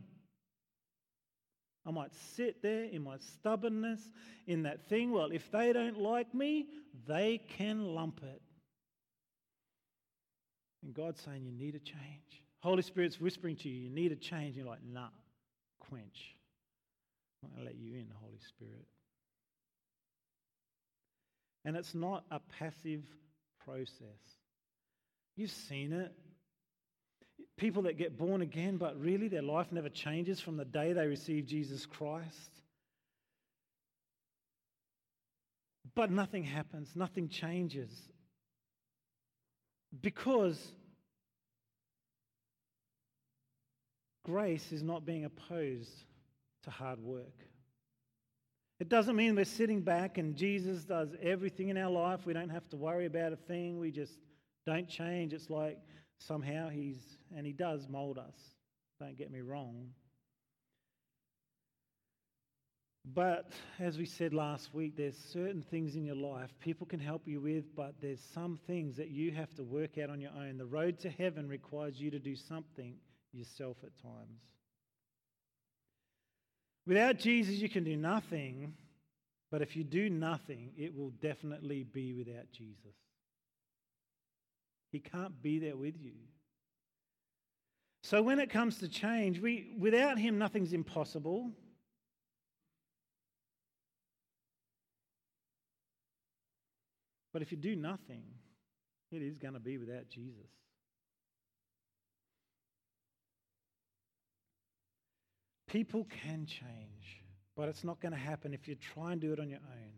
I 1.85 1.91
might 1.91 2.13
sit 2.35 2.61
there 2.61 2.83
in 2.83 3.03
my 3.03 3.17
stubbornness, 3.17 4.01
in 4.47 4.63
that 4.63 4.87
thing. 4.89 5.11
Well, 5.11 5.31
if 5.31 5.49
they 5.51 5.73
don't 5.73 5.99
like 5.99 6.33
me, 6.33 6.67
they 7.07 7.41
can 7.57 7.95
lump 7.95 8.21
it. 8.23 8.41
And 10.83 10.93
God's 10.93 11.21
saying, 11.21 11.45
You 11.45 11.51
need 11.51 11.75
a 11.75 11.79
change. 11.79 12.43
Holy 12.61 12.81
Spirit's 12.81 13.19
whispering 13.19 13.55
to 13.57 13.69
you, 13.69 13.83
You 13.83 13.89
need 13.89 14.11
a 14.11 14.15
change. 14.15 14.55
You're 14.55 14.65
like, 14.65 14.83
Nah, 14.85 15.09
quench. 15.79 16.35
I'm 17.43 17.49
going 17.51 17.61
to 17.61 17.65
let 17.65 17.79
you 17.79 17.93
in, 17.93 18.07
Holy 18.21 18.39
Spirit. 18.47 18.85
And 21.65 21.75
it's 21.75 21.93
not 21.93 22.25
a 22.31 22.39
passive 22.59 23.03
process. 23.63 24.19
You've 25.35 25.51
seen 25.51 25.93
it. 25.93 26.13
People 27.59 27.81
that 27.83 27.97
get 27.97 28.17
born 28.17 28.41
again, 28.41 28.77
but 28.77 28.97
really 28.97 29.27
their 29.27 29.41
life 29.41 29.67
never 29.69 29.89
changes 29.89 30.39
from 30.39 30.55
the 30.55 30.63
day 30.63 30.93
they 30.93 31.05
receive 31.05 31.45
Jesus 31.45 31.85
Christ. 31.85 32.51
But 35.93 36.09
nothing 36.09 36.45
happens, 36.45 36.89
nothing 36.95 37.27
changes. 37.27 37.91
Because 40.01 40.57
grace 44.23 44.71
is 44.71 44.81
not 44.81 45.05
being 45.05 45.25
opposed 45.25 45.91
to 46.63 46.69
hard 46.69 47.01
work. 47.01 47.25
It 48.79 48.87
doesn't 48.87 49.17
mean 49.17 49.35
we're 49.35 49.43
sitting 49.43 49.81
back 49.81 50.17
and 50.17 50.37
Jesus 50.37 50.85
does 50.85 51.09
everything 51.21 51.67
in 51.67 51.77
our 51.77 51.91
life. 51.91 52.25
We 52.25 52.31
don't 52.31 52.51
have 52.51 52.69
to 52.69 52.77
worry 52.77 53.05
about 53.05 53.33
a 53.33 53.35
thing. 53.35 53.79
We 53.79 53.91
just 53.91 54.13
don't 54.65 54.87
change. 54.87 55.33
It's 55.33 55.49
like 55.49 55.77
somehow 56.19 56.69
He's, 56.69 56.97
and 57.35 57.45
He 57.45 57.53
does 57.53 57.87
mold 57.89 58.17
us. 58.17 58.35
Don't 58.99 59.17
get 59.17 59.31
me 59.31 59.41
wrong. 59.41 59.89
But 63.05 63.51
as 63.79 63.97
we 63.97 64.05
said 64.05 64.33
last 64.33 64.73
week, 64.73 64.95
there's 64.95 65.17
certain 65.31 65.63
things 65.71 65.95
in 65.95 66.05
your 66.05 66.15
life 66.15 66.51
people 66.59 66.85
can 66.85 66.99
help 66.99 67.23
you 67.25 67.41
with, 67.41 67.75
but 67.75 67.95
there's 68.01 68.21
some 68.33 68.59
things 68.67 68.97
that 68.97 69.09
you 69.09 69.31
have 69.31 69.53
to 69.55 69.63
work 69.63 69.97
out 69.97 70.09
on 70.09 70.19
your 70.19 70.31
own. 70.37 70.57
The 70.57 70.65
road 70.65 70.99
to 70.99 71.09
heaven 71.09 71.47
requires 71.47 71.99
you 71.99 72.11
to 72.11 72.19
do 72.19 72.35
something 72.35 72.95
yourself 73.31 73.77
at 73.83 73.97
times. 74.01 74.41
Without 76.85 77.17
Jesus, 77.17 77.55
you 77.55 77.69
can 77.69 77.83
do 77.83 77.95
nothing, 77.95 78.73
but 79.51 79.61
if 79.61 79.75
you 79.75 79.83
do 79.83 80.09
nothing, 80.09 80.71
it 80.77 80.95
will 80.95 81.11
definitely 81.21 81.83
be 81.83 82.13
without 82.13 82.51
Jesus. 82.51 82.95
He 84.91 84.99
can't 84.99 85.41
be 85.41 85.59
there 85.59 85.77
with 85.77 85.95
you. 85.99 86.13
So 88.03 88.21
when 88.21 88.39
it 88.39 88.49
comes 88.49 88.79
to 88.79 88.87
change, 88.87 89.39
we, 89.39 89.71
without 89.77 90.17
Him, 90.17 90.37
nothing's 90.37 90.73
impossible. 90.73 91.51
But 97.31 97.41
if 97.41 97.51
you 97.51 97.57
do 97.57 97.75
nothing, 97.75 98.23
it 99.11 99.21
is 99.21 99.37
going 99.37 99.53
to 99.53 99.59
be 99.59 99.77
without 99.77 100.07
Jesus. 100.09 100.49
People 105.67 106.07
can 106.23 106.47
change, 106.47 107.23
but 107.55 107.69
it's 107.69 107.83
not 107.83 107.99
going 107.99 108.11
to 108.11 108.17
happen 108.17 108.55
if 108.55 108.67
you 108.67 108.75
try 108.75 109.11
and 109.11 109.21
do 109.21 109.31
it 109.33 109.39
on 109.39 109.49
your 109.49 109.59
own. 109.59 109.91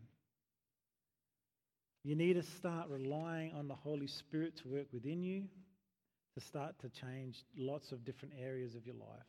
You 2.04 2.16
need 2.16 2.34
to 2.34 2.42
start 2.58 2.88
relying 2.88 3.52
on 3.54 3.68
the 3.68 3.74
Holy 3.74 4.08
Spirit 4.08 4.56
to 4.62 4.68
work 4.68 4.86
within 4.92 5.22
you 5.22 5.44
to 6.34 6.40
start 6.40 6.74
to 6.80 6.88
change 6.88 7.36
lots 7.56 7.92
of 7.92 8.04
different 8.04 8.34
areas 8.40 8.74
of 8.74 8.86
your 8.86 8.96
life. 8.96 9.26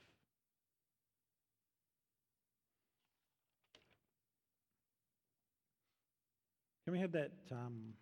Can 6.85 6.93
we 6.93 6.99
have 6.99 7.11
that 7.13 7.31
um, 7.51 7.93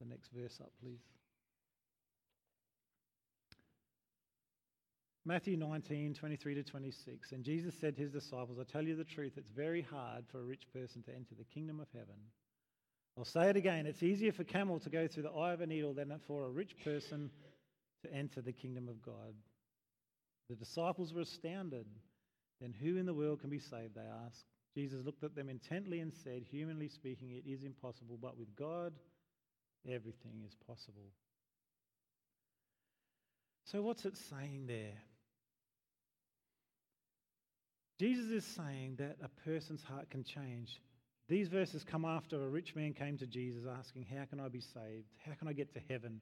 the 0.00 0.06
next 0.06 0.30
verse 0.34 0.58
up, 0.60 0.72
please? 0.80 1.00
Matthew 5.26 5.56
19, 5.56 6.14
23 6.14 6.54
to 6.54 6.62
26. 6.62 7.32
And 7.32 7.44
Jesus 7.44 7.74
said 7.80 7.96
to 7.96 8.02
his 8.02 8.10
disciples, 8.10 8.58
I 8.58 8.64
tell 8.70 8.82
you 8.82 8.96
the 8.96 9.04
truth, 9.04 9.32
it's 9.36 9.50
very 9.50 9.82
hard 9.82 10.24
for 10.32 10.40
a 10.40 10.44
rich 10.44 10.62
person 10.72 11.02
to 11.02 11.10
enter 11.10 11.34
the 11.38 11.44
kingdom 11.44 11.80
of 11.80 11.88
heaven. 11.92 12.16
I'll 13.18 13.24
say 13.24 13.50
it 13.50 13.56
again 13.56 13.86
it's 13.86 14.02
easier 14.02 14.32
for 14.32 14.44
camel 14.44 14.80
to 14.80 14.90
go 14.90 15.06
through 15.06 15.24
the 15.24 15.30
eye 15.30 15.52
of 15.52 15.60
a 15.60 15.66
needle 15.66 15.94
than 15.94 16.12
for 16.26 16.44
a 16.44 16.50
rich 16.50 16.76
person 16.84 17.30
to 18.02 18.12
enter 18.12 18.40
the 18.40 18.52
kingdom 18.52 18.88
of 18.88 19.02
God. 19.02 19.34
The 20.48 20.56
disciples 20.56 21.12
were 21.12 21.20
astounded. 21.20 21.86
Then 22.60 22.74
who 22.78 22.96
in 22.96 23.06
the 23.06 23.14
world 23.14 23.40
can 23.40 23.50
be 23.50 23.58
saved? 23.58 23.94
They 23.94 24.06
asked. 24.26 24.44
Jesus 24.74 25.04
looked 25.04 25.24
at 25.24 25.34
them 25.34 25.48
intently 25.48 26.00
and 26.00 26.12
said, 26.12 26.42
Humanly 26.50 26.88
speaking, 26.88 27.30
it 27.30 27.48
is 27.48 27.62
impossible, 27.62 28.18
but 28.20 28.38
with 28.38 28.54
God, 28.54 28.92
everything 29.88 30.42
is 30.46 30.54
possible. 30.66 31.10
So, 33.64 33.82
what's 33.82 34.04
it 34.04 34.16
saying 34.16 34.66
there? 34.66 34.98
Jesus 37.98 38.30
is 38.30 38.44
saying 38.44 38.96
that 38.98 39.18
a 39.22 39.28
person's 39.48 39.82
heart 39.82 40.10
can 40.10 40.24
change. 40.24 40.80
These 41.30 41.46
verses 41.46 41.84
come 41.84 42.04
after 42.04 42.42
a 42.42 42.48
rich 42.48 42.74
man 42.74 42.92
came 42.92 43.16
to 43.18 43.26
Jesus 43.26 43.62
asking, 43.78 44.04
How 44.12 44.24
can 44.24 44.40
I 44.40 44.48
be 44.48 44.60
saved? 44.60 45.06
How 45.24 45.32
can 45.38 45.46
I 45.46 45.52
get 45.52 45.72
to 45.74 45.80
heaven? 45.88 46.20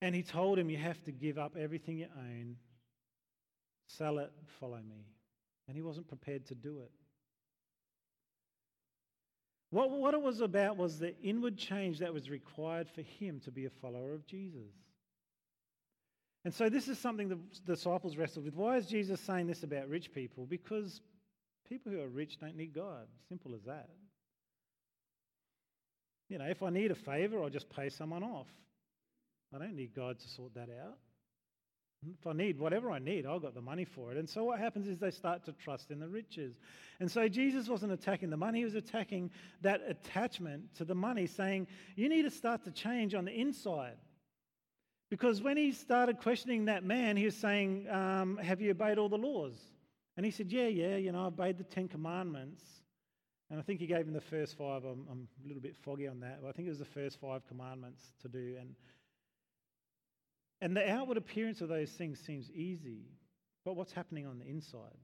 And 0.00 0.14
he 0.14 0.22
told 0.22 0.58
him, 0.58 0.70
You 0.70 0.78
have 0.78 1.04
to 1.04 1.12
give 1.12 1.36
up 1.36 1.54
everything 1.54 1.98
you 1.98 2.06
own, 2.16 2.56
sell 3.88 4.18
it, 4.18 4.32
follow 4.58 4.78
me. 4.78 5.04
And 5.66 5.76
he 5.76 5.82
wasn't 5.82 6.08
prepared 6.08 6.46
to 6.46 6.54
do 6.54 6.78
it. 6.78 6.90
What, 9.68 9.90
what 9.90 10.14
it 10.14 10.22
was 10.22 10.40
about 10.40 10.78
was 10.78 10.98
the 10.98 11.14
inward 11.20 11.58
change 11.58 11.98
that 11.98 12.14
was 12.14 12.30
required 12.30 12.88
for 12.88 13.02
him 13.02 13.38
to 13.40 13.50
be 13.50 13.66
a 13.66 13.70
follower 13.82 14.14
of 14.14 14.26
Jesus. 14.26 14.72
And 16.46 16.54
so 16.54 16.70
this 16.70 16.88
is 16.88 16.98
something 16.98 17.28
the 17.28 17.38
disciples 17.66 18.16
wrestled 18.16 18.46
with. 18.46 18.54
Why 18.54 18.78
is 18.78 18.86
Jesus 18.86 19.20
saying 19.20 19.46
this 19.46 19.62
about 19.62 19.90
rich 19.90 20.10
people? 20.14 20.46
Because 20.46 21.02
people 21.68 21.92
who 21.92 22.00
are 22.00 22.08
rich 22.08 22.38
don't 22.40 22.56
need 22.56 22.74
God. 22.74 23.06
Simple 23.28 23.54
as 23.54 23.62
that. 23.64 23.88
You 26.28 26.38
know, 26.38 26.46
if 26.46 26.62
I 26.62 26.70
need 26.70 26.90
a 26.90 26.94
favor, 26.94 27.42
I'll 27.42 27.50
just 27.50 27.70
pay 27.70 27.88
someone 27.88 28.22
off. 28.22 28.48
I 29.54 29.58
don't 29.58 29.74
need 29.74 29.94
God 29.94 30.18
to 30.18 30.28
sort 30.28 30.54
that 30.54 30.68
out. 30.84 30.98
If 32.06 32.26
I 32.26 32.32
need 32.32 32.60
whatever 32.60 32.92
I 32.92 33.00
need, 33.00 33.26
I've 33.26 33.42
got 33.42 33.54
the 33.54 33.60
money 33.60 33.84
for 33.84 34.12
it. 34.12 34.18
And 34.18 34.28
so 34.28 34.44
what 34.44 34.60
happens 34.60 34.86
is 34.86 34.98
they 34.98 35.10
start 35.10 35.44
to 35.46 35.52
trust 35.52 35.90
in 35.90 35.98
the 35.98 36.06
riches. 36.06 36.54
And 37.00 37.10
so 37.10 37.26
Jesus 37.28 37.68
wasn't 37.68 37.92
attacking 37.92 38.30
the 38.30 38.36
money, 38.36 38.60
he 38.60 38.64
was 38.64 38.76
attacking 38.76 39.30
that 39.62 39.82
attachment 39.88 40.74
to 40.76 40.84
the 40.84 40.94
money, 40.94 41.26
saying, 41.26 41.66
You 41.96 42.08
need 42.08 42.22
to 42.22 42.30
start 42.30 42.62
to 42.64 42.70
change 42.70 43.14
on 43.14 43.24
the 43.24 43.32
inside. 43.32 43.96
Because 45.10 45.42
when 45.42 45.56
he 45.56 45.72
started 45.72 46.20
questioning 46.20 46.66
that 46.66 46.84
man, 46.84 47.16
he 47.16 47.24
was 47.24 47.34
saying, 47.34 47.88
um, 47.90 48.36
Have 48.36 48.60
you 48.60 48.70
obeyed 48.70 48.98
all 48.98 49.08
the 49.08 49.18
laws? 49.18 49.56
And 50.18 50.26
he 50.26 50.30
said, 50.30 50.52
Yeah, 50.52 50.66
yeah, 50.66 50.96
you 50.96 51.10
know, 51.12 51.24
I 51.24 51.26
obeyed 51.28 51.56
the 51.56 51.64
Ten 51.64 51.88
Commandments. 51.88 52.62
And 53.50 53.58
I 53.58 53.62
think 53.62 53.80
he 53.80 53.86
gave 53.86 54.06
him 54.06 54.12
the 54.12 54.20
first 54.20 54.58
five. 54.58 54.84
I'm, 54.84 55.26
a 55.42 55.48
little 55.48 55.62
bit 55.62 55.74
foggy 55.74 56.06
on 56.06 56.20
that, 56.20 56.40
but 56.42 56.48
I 56.48 56.52
think 56.52 56.66
it 56.66 56.70
was 56.70 56.78
the 56.78 56.84
first 56.84 57.18
five 57.18 57.46
commandments 57.48 58.02
to 58.20 58.28
do. 58.28 58.56
And, 58.60 58.74
and 60.60 60.76
the 60.76 60.86
outward 60.86 61.16
appearance 61.16 61.62
of 61.62 61.70
those 61.70 61.90
things 61.92 62.20
seems 62.20 62.50
easy, 62.50 63.06
but 63.64 63.74
what's 63.74 63.92
happening 63.92 64.26
on 64.26 64.38
the 64.38 64.44
inside? 64.44 64.98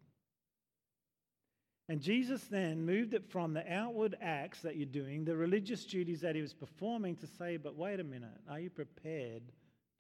And 1.88 2.02
Jesus 2.02 2.42
then 2.44 2.84
moved 2.84 3.14
it 3.14 3.30
from 3.30 3.54
the 3.54 3.72
outward 3.72 4.16
acts 4.20 4.60
that 4.60 4.76
you're 4.76 4.84
doing, 4.84 5.24
the 5.24 5.36
religious 5.36 5.86
duties 5.86 6.20
that 6.20 6.34
he 6.34 6.42
was 6.42 6.52
performing, 6.52 7.16
to 7.16 7.26
say, 7.26 7.56
But 7.56 7.76
wait 7.76 7.98
a 7.98 8.04
minute, 8.04 8.40
are 8.50 8.60
you 8.60 8.68
prepared? 8.68 9.42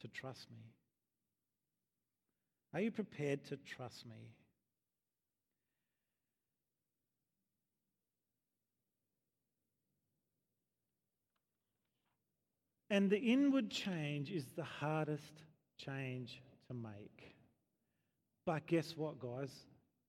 to 0.04 0.08
trust 0.08 0.50
me? 0.50 0.58
Are 2.74 2.80
you 2.80 2.90
prepared 2.90 3.44
to 3.46 3.56
trust 3.56 4.04
me? 4.04 4.34
And 12.94 13.10
the 13.10 13.18
inward 13.18 13.70
change 13.70 14.30
is 14.30 14.44
the 14.54 14.62
hardest 14.62 15.42
change 15.78 16.40
to 16.68 16.74
make. 16.74 17.34
But 18.46 18.68
guess 18.68 18.96
what, 18.96 19.18
guys? 19.18 19.50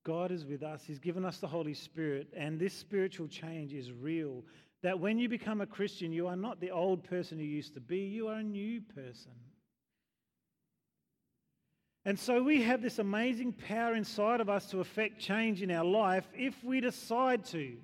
God 0.04 0.32
is 0.32 0.46
with 0.46 0.62
us. 0.62 0.84
He's 0.86 1.00
given 1.00 1.26
us 1.26 1.40
the 1.40 1.48
Holy 1.48 1.74
Spirit, 1.74 2.28
and 2.38 2.60
this 2.60 2.76
spiritual 2.76 3.28
change 3.28 3.74
is 3.74 3.92
real. 3.92 4.44
That 4.84 5.00
when 5.00 5.18
you 5.18 5.28
become 5.28 5.62
a 5.62 5.66
Christian, 5.66 6.14
you 6.14 6.28
are 6.28 6.36
not 6.36 6.60
the 6.60 6.70
old 6.70 7.04
person 7.04 7.40
you 7.40 7.46
used 7.46 7.74
to 7.74 7.80
be, 7.80 8.02
you 8.02 8.28
are 8.28 8.38
a 8.38 8.44
new 8.44 8.82
person. 8.82 9.32
And 12.06 12.20
so 12.20 12.44
we 12.44 12.62
have 12.62 12.84
this 12.84 13.00
amazing 13.00 13.54
power 13.54 13.96
inside 13.96 14.42
of 14.42 14.48
us 14.48 14.68
to 14.68 14.80
affect 14.80 15.18
change 15.18 15.64
in 15.64 15.72
our 15.72 15.86
life 15.86 16.28
if 16.36 16.64
we 16.64 16.82
decide 16.82 17.46
to. 17.46 17.78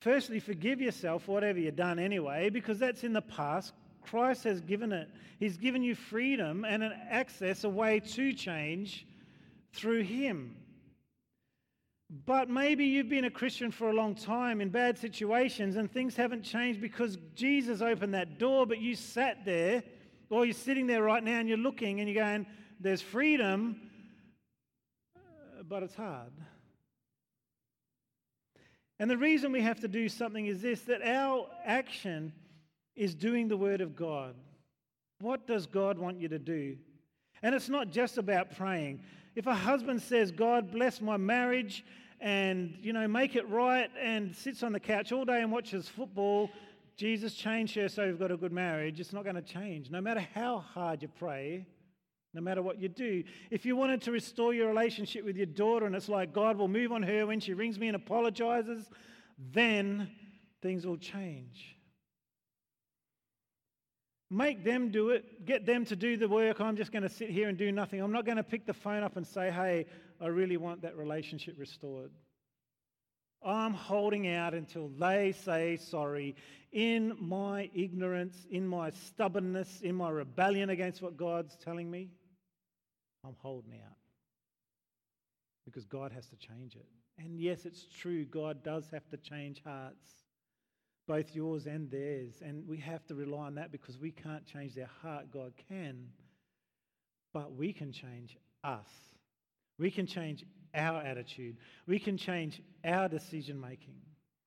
Firstly, 0.00 0.40
forgive 0.40 0.80
yourself 0.80 1.28
whatever 1.28 1.58
you've 1.58 1.76
done 1.76 1.98
anyway, 1.98 2.48
because 2.48 2.78
that's 2.78 3.04
in 3.04 3.12
the 3.12 3.20
past. 3.20 3.74
Christ 4.02 4.44
has 4.44 4.60
given 4.62 4.92
it. 4.92 5.08
He's 5.38 5.58
given 5.58 5.82
you 5.82 5.94
freedom 5.94 6.64
and 6.64 6.82
an 6.82 6.92
access, 7.10 7.64
a 7.64 7.68
way 7.68 8.00
to 8.00 8.32
change 8.32 9.06
through 9.74 10.02
Him. 10.02 10.56
But 12.26 12.48
maybe 12.48 12.86
you've 12.86 13.10
been 13.10 13.26
a 13.26 13.30
Christian 13.30 13.70
for 13.70 13.90
a 13.90 13.92
long 13.92 14.14
time 14.14 14.60
in 14.60 14.70
bad 14.70 14.98
situations 14.98 15.76
and 15.76 15.90
things 15.90 16.16
haven't 16.16 16.42
changed 16.42 16.80
because 16.80 17.18
Jesus 17.36 17.82
opened 17.82 18.14
that 18.14 18.38
door, 18.38 18.66
but 18.66 18.80
you 18.80 18.96
sat 18.96 19.44
there, 19.44 19.84
or 20.30 20.44
you're 20.44 20.54
sitting 20.54 20.86
there 20.86 21.02
right 21.02 21.22
now 21.22 21.38
and 21.38 21.48
you're 21.48 21.58
looking 21.58 22.00
and 22.00 22.08
you're 22.08 22.24
going, 22.24 22.46
There's 22.80 23.02
freedom, 23.02 23.80
but 25.68 25.82
it's 25.82 25.94
hard. 25.94 26.32
And 29.00 29.10
the 29.10 29.16
reason 29.16 29.50
we 29.50 29.62
have 29.62 29.80
to 29.80 29.88
do 29.88 30.10
something 30.10 30.46
is 30.46 30.60
this 30.60 30.82
that 30.82 31.00
our 31.02 31.46
action 31.64 32.34
is 32.94 33.14
doing 33.14 33.48
the 33.48 33.56
Word 33.56 33.80
of 33.80 33.96
God. 33.96 34.34
What 35.20 35.46
does 35.46 35.66
God 35.66 35.98
want 35.98 36.20
you 36.20 36.28
to 36.28 36.38
do? 36.38 36.76
And 37.42 37.54
it's 37.54 37.70
not 37.70 37.90
just 37.90 38.18
about 38.18 38.54
praying. 38.54 39.00
If 39.34 39.46
a 39.46 39.54
husband 39.54 40.02
says, 40.02 40.30
God 40.30 40.70
bless 40.70 41.00
my 41.00 41.16
marriage 41.16 41.82
and, 42.20 42.76
you 42.82 42.92
know, 42.92 43.08
make 43.08 43.36
it 43.36 43.48
right 43.48 43.90
and 43.98 44.36
sits 44.36 44.62
on 44.62 44.72
the 44.72 44.80
couch 44.80 45.12
all 45.12 45.24
day 45.24 45.40
and 45.40 45.50
watches 45.50 45.88
football, 45.88 46.50
Jesus 46.98 47.32
changed 47.32 47.74
her 47.76 47.88
so 47.88 48.06
we've 48.06 48.18
got 48.18 48.30
a 48.30 48.36
good 48.36 48.52
marriage, 48.52 49.00
it's 49.00 49.14
not 49.14 49.24
going 49.24 49.36
to 49.36 49.42
change. 49.42 49.90
No 49.90 50.02
matter 50.02 50.26
how 50.34 50.58
hard 50.58 51.00
you 51.00 51.08
pray, 51.08 51.64
no 52.32 52.40
matter 52.40 52.62
what 52.62 52.80
you 52.80 52.88
do. 52.88 53.24
If 53.50 53.66
you 53.66 53.76
wanted 53.76 54.02
to 54.02 54.12
restore 54.12 54.54
your 54.54 54.68
relationship 54.68 55.24
with 55.24 55.36
your 55.36 55.46
daughter 55.46 55.86
and 55.86 55.94
it's 55.94 56.08
like 56.08 56.32
God 56.32 56.56
will 56.56 56.68
move 56.68 56.92
on 56.92 57.02
her 57.02 57.26
when 57.26 57.40
she 57.40 57.54
rings 57.54 57.78
me 57.78 57.88
and 57.88 57.96
apologizes, 57.96 58.88
then 59.52 60.10
things 60.62 60.86
will 60.86 60.98
change. 60.98 61.76
Make 64.30 64.62
them 64.62 64.90
do 64.90 65.10
it. 65.10 65.44
Get 65.44 65.66
them 65.66 65.84
to 65.86 65.96
do 65.96 66.16
the 66.16 66.28
work. 66.28 66.60
I'm 66.60 66.76
just 66.76 66.92
going 66.92 67.02
to 67.02 67.08
sit 67.08 67.30
here 67.30 67.48
and 67.48 67.58
do 67.58 67.72
nothing. 67.72 68.00
I'm 68.00 68.12
not 68.12 68.24
going 68.24 68.36
to 68.36 68.44
pick 68.44 68.64
the 68.64 68.72
phone 68.72 69.02
up 69.02 69.16
and 69.16 69.26
say, 69.26 69.50
hey, 69.50 69.86
I 70.20 70.28
really 70.28 70.56
want 70.56 70.82
that 70.82 70.96
relationship 70.96 71.56
restored. 71.58 72.12
I'm 73.42 73.74
holding 73.74 74.28
out 74.28 74.54
until 74.54 74.88
they 74.88 75.32
say 75.32 75.78
sorry. 75.78 76.36
In 76.70 77.16
my 77.18 77.70
ignorance, 77.74 78.46
in 78.50 78.68
my 78.68 78.90
stubbornness, 78.90 79.80
in 79.80 79.96
my 79.96 80.10
rebellion 80.10 80.70
against 80.70 81.02
what 81.02 81.16
God's 81.16 81.56
telling 81.56 81.90
me, 81.90 82.10
I'm 83.24 83.36
holding 83.38 83.74
out. 83.74 83.96
Because 85.64 85.84
God 85.84 86.12
has 86.12 86.26
to 86.28 86.36
change 86.36 86.74
it. 86.74 86.86
And 87.18 87.38
yes, 87.38 87.64
it's 87.66 87.86
true, 87.86 88.24
God 88.24 88.62
does 88.62 88.88
have 88.90 89.08
to 89.10 89.16
change 89.16 89.62
hearts 89.64 90.08
both 91.10 91.34
yours 91.34 91.66
and 91.66 91.90
theirs. 91.90 92.34
And 92.40 92.68
we 92.68 92.76
have 92.78 93.04
to 93.06 93.16
rely 93.16 93.46
on 93.46 93.56
that 93.56 93.72
because 93.72 93.98
we 93.98 94.12
can't 94.12 94.46
change 94.46 94.76
their 94.76 94.90
heart. 95.02 95.32
God 95.32 95.52
can. 95.68 96.06
But 97.34 97.56
we 97.56 97.72
can 97.72 97.90
change 97.90 98.36
us. 98.62 98.86
We 99.76 99.90
can 99.90 100.06
change 100.06 100.44
our 100.72 101.00
attitude. 101.02 101.56
We 101.88 101.98
can 101.98 102.16
change 102.16 102.62
our 102.84 103.08
decision 103.08 103.60
making. 103.60 103.96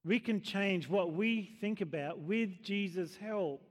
We 0.05 0.21
can 0.21 0.39
change 0.39 0.87
what 0.87 1.11
we 1.11 1.57
think 1.59 1.81
about 1.81 2.19
with 2.19 2.63
Jesus' 2.63 3.17
help. 3.17 3.61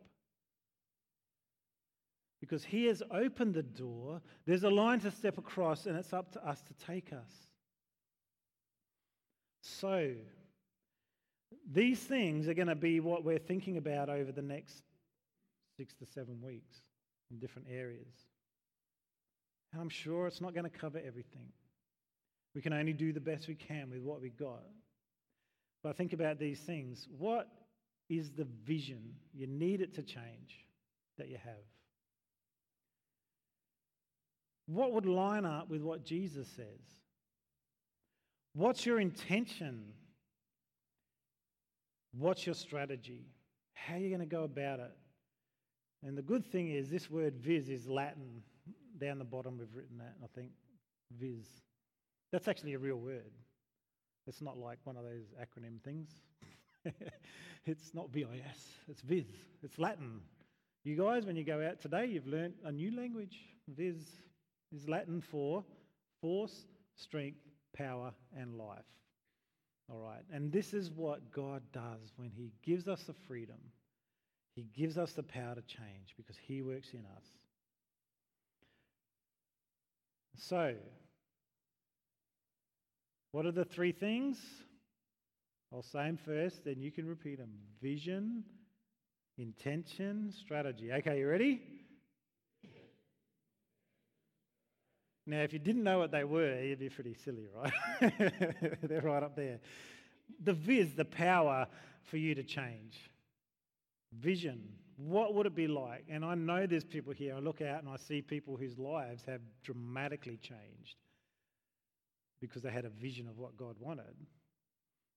Because 2.43 2.65
he 2.65 2.87
has 2.87 3.05
opened 3.13 3.55
the 3.55 3.63
door, 3.63 4.21
there's 4.47 4.65
a 4.65 4.69
line 4.69 4.99
to 5.01 5.13
step 5.13 5.39
across, 5.39 5.87
and 5.87 5.97
it's 5.97 6.13
up 6.13 6.33
to 6.33 6.45
us 6.45 6.61
to 6.63 6.75
take 6.85 7.13
us. 7.13 7.33
So, 9.61 10.11
these 11.73 12.01
things 12.01 12.49
are 12.49 12.55
going 12.55 12.67
to 12.67 12.75
be 12.75 12.99
what 12.99 13.23
we're 13.23 13.39
thinking 13.39 13.77
about 13.77 14.09
over 14.09 14.33
the 14.33 14.43
next 14.43 14.83
six 15.77 15.95
to 15.95 16.05
seven 16.05 16.43
weeks 16.43 16.79
in 17.31 17.39
different 17.39 17.69
areas. 17.71 18.13
And 19.73 19.81
I'm 19.81 19.89
sure 19.89 20.27
it's 20.27 20.41
not 20.41 20.53
going 20.53 20.69
to 20.69 20.79
cover 20.79 20.99
everything. 20.99 21.53
We 22.57 22.61
can 22.61 22.73
only 22.73 22.93
do 22.93 23.13
the 23.13 23.21
best 23.21 23.47
we 23.47 23.55
can 23.55 23.89
with 23.89 24.03
what 24.03 24.21
we've 24.21 24.37
got. 24.37 24.65
But 25.85 25.97
think 25.97 26.13
about 26.13 26.41
these 26.41 26.59
things. 26.59 27.07
What 27.17 27.47
is 28.09 28.33
the 28.33 28.49
vision 28.65 29.15
you 29.33 29.47
need 29.47 29.81
it 29.81 29.95
to 29.95 30.03
change 30.03 30.67
that 31.19 31.29
you 31.29 31.39
have? 31.45 31.63
What 34.73 34.93
would 34.93 35.07
line 35.07 35.45
up 35.45 35.69
with 35.69 35.83
what 35.83 36.05
Jesus 36.05 36.49
says? 36.57 36.81
What's 38.55 38.85
your 38.87 39.01
intention 39.01 39.93
What's 42.19 42.45
your 42.45 42.55
strategy? 42.55 43.25
How 43.73 43.95
are 43.95 43.99
you 43.99 44.09
going 44.09 44.21
to 44.21 44.27
go 44.27 44.45
about 44.45 44.81
it? 44.81 44.93
And 46.05 46.17
the 46.17 46.23
good 46.23 46.45
thing 46.45 46.71
is, 46.71 46.91
this 46.91 47.11
word 47.11 47.35
vis 47.37 47.69
is 47.69 47.89
Latin. 47.89 48.43
Down 48.99 49.19
the 49.19 49.25
bottom, 49.25 49.59
we've 49.59 49.75
written 49.75 49.99
that, 49.99 50.15
I 50.23 50.27
think. 50.35 50.51
Vis. 51.19 51.47
That's 52.31 52.49
actually 52.49 52.75
a 52.75 52.79
real 52.79 52.97
word. 52.97 53.33
It's 54.27 54.43
not 54.43 54.59
like 54.59 54.79
one 54.85 54.97
of 54.97 55.05
those 55.05 55.33
acronym 55.41 55.81
things. 55.83 56.11
it's 57.65 57.95
not 57.95 58.11
VIS, 58.11 58.29
it's 58.89 59.01
vis. 59.01 59.27
It's 59.63 59.79
Latin. 59.79 60.21
You 60.85 60.97
guys, 60.97 61.25
when 61.25 61.37
you 61.37 61.45
go 61.45 61.65
out 61.67 61.81
today, 61.81 62.07
you've 62.07 62.27
learnt 62.27 62.55
a 62.65 62.73
new 62.73 62.95
language. 62.97 63.39
Vis 63.69 63.97
is 64.73 64.89
Latin 64.89 65.21
for 65.21 65.65
force, 66.21 66.67
strength, 66.97 67.39
power, 67.77 68.13
and 68.37 68.57
life. 68.57 68.85
All 69.91 69.99
right. 69.99 70.23
And 70.33 70.53
this 70.53 70.73
is 70.73 70.91
what 70.91 71.33
God 71.33 71.63
does 71.73 72.13
when 72.17 72.31
He 72.31 72.53
gives 72.65 72.89
us 72.89 73.03
the 73.03 73.15
freedom. 73.27 73.59
He 74.55 74.67
gives 74.77 74.99
us 74.99 75.13
the 75.13 75.23
power 75.23 75.55
to 75.55 75.63
change 75.63 76.15
because 76.17 76.37
He 76.47 76.63
works 76.63 76.89
in 76.93 77.01
us. 77.17 77.25
So, 80.37 80.75
what 83.33 83.47
are 83.47 83.53
the 83.53 83.65
three 83.65 83.93
things? 83.93 84.39
I'll 85.73 85.83
say 85.83 86.05
them 86.05 86.19
first, 86.25 86.65
then 86.65 86.81
you 86.81 86.91
can 86.91 87.07
repeat 87.07 87.39
them 87.39 87.51
vision, 87.81 88.45
intention, 89.39 90.33
strategy. 90.39 90.93
Okay, 90.93 91.21
you 91.21 91.29
ready? 91.29 91.63
Now, 95.27 95.43
if 95.43 95.53
you 95.53 95.59
didn't 95.59 95.85
know 95.85 95.99
what 95.99 96.11
they 96.11 96.25
were, 96.25 96.61
you'd 96.61 96.81
be 96.81 96.89
pretty 96.89 97.15
silly, 97.25 97.47
right? 97.55 97.73
They're 98.83 99.03
right 99.03 99.23
up 99.23 99.37
there. 99.37 99.61
The 100.43 100.53
vis, 100.53 100.93
the 100.97 101.05
power 101.05 101.67
for 102.03 102.17
you 102.17 102.35
to 102.35 102.43
change. 102.43 103.11
Vision. 104.13 104.69
What 104.97 105.35
would 105.35 105.47
it 105.47 105.55
be 105.55 105.69
like? 105.69 106.05
And 106.09 106.25
I 106.25 106.35
know 106.35 106.67
there's 106.67 106.85
people 106.85 107.13
here. 107.13 107.37
I 107.37 107.39
look 107.39 107.61
out 107.61 107.83
and 107.83 107.89
I 107.89 107.97
see 107.97 108.21
people 108.21 108.57
whose 108.57 108.79
lives 108.79 109.23
have 109.27 109.41
dramatically 109.63 110.39
changed 110.39 110.97
because 112.41 112.63
they 112.63 112.71
had 112.71 112.85
a 112.85 112.91
vision 112.91 113.29
of 113.29 113.39
what 113.39 113.57
God 113.57 113.77
wanted. 113.79 114.15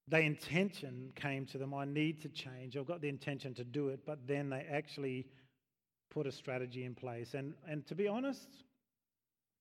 The 0.07 0.19
intention 0.19 1.11
came 1.15 1.47
to 1.47 1.57
them 1.57 1.73
I 1.73 1.85
need 1.85 2.21
to 2.21 2.29
change. 2.29 2.77
I've 2.77 2.85
got 2.85 3.01
the 3.01 3.09
intention 3.09 3.55
to 3.55 3.63
do 3.63 3.89
it, 3.89 4.01
but 4.05 4.27
then 4.27 4.49
they 4.49 4.65
actually 4.71 5.25
put 6.11 6.27
a 6.27 6.31
strategy 6.31 6.85
in 6.85 6.93
place. 6.93 7.33
And, 7.33 7.55
and 7.67 7.85
to 7.87 7.95
be 7.95 8.07
honest, 8.07 8.47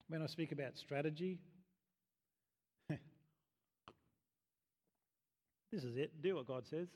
when 0.08 0.22
I 0.22 0.26
speak 0.26 0.52
about 0.52 0.76
strategy, 0.76 1.38
this 2.90 2.98
is 5.84 5.96
it. 5.96 6.22
Do 6.22 6.36
what 6.36 6.46
God 6.46 6.66
says. 6.66 6.88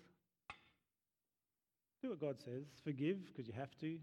Do 2.02 2.10
what 2.10 2.20
God 2.20 2.36
says. 2.44 2.64
Forgive 2.84 3.26
because 3.26 3.46
you 3.46 3.54
have 3.54 3.74
to. 3.80 3.98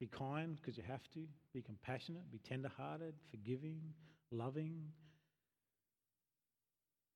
Be 0.00 0.08
kind 0.08 0.56
because 0.56 0.76
you 0.76 0.82
have 0.88 1.08
to. 1.14 1.20
Be 1.54 1.62
compassionate. 1.62 2.30
Be 2.30 2.38
tender-hearted, 2.38 3.14
forgiving, 3.30 3.80
loving. 4.30 4.88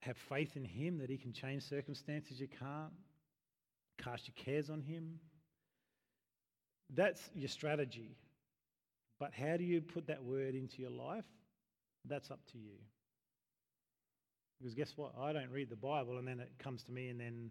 Have 0.00 0.16
faith 0.16 0.56
in 0.56 0.64
Him 0.64 0.98
that 0.98 1.10
He 1.10 1.16
can 1.16 1.32
change 1.32 1.64
circumstances 1.64 2.38
you 2.38 2.48
can't. 2.48 2.92
Cast 3.98 4.28
your 4.28 4.34
cares 4.36 4.70
on 4.70 4.82
Him. 4.82 5.18
That's 6.94 7.28
your 7.34 7.48
strategy. 7.48 8.16
But 9.18 9.32
how 9.32 9.56
do 9.56 9.64
you 9.64 9.80
put 9.80 10.08
that 10.08 10.22
word 10.22 10.54
into 10.54 10.82
your 10.82 10.90
life? 10.90 11.24
That's 12.04 12.30
up 12.30 12.40
to 12.52 12.58
you. 12.58 12.78
Because 14.58 14.74
guess 14.74 14.92
what? 14.96 15.12
I 15.18 15.32
don't 15.32 15.50
read 15.50 15.70
the 15.70 15.76
Bible 15.76 16.18
and 16.18 16.26
then 16.26 16.40
it 16.40 16.52
comes 16.62 16.82
to 16.84 16.92
me 16.92 17.08
and 17.08 17.20
then 17.20 17.50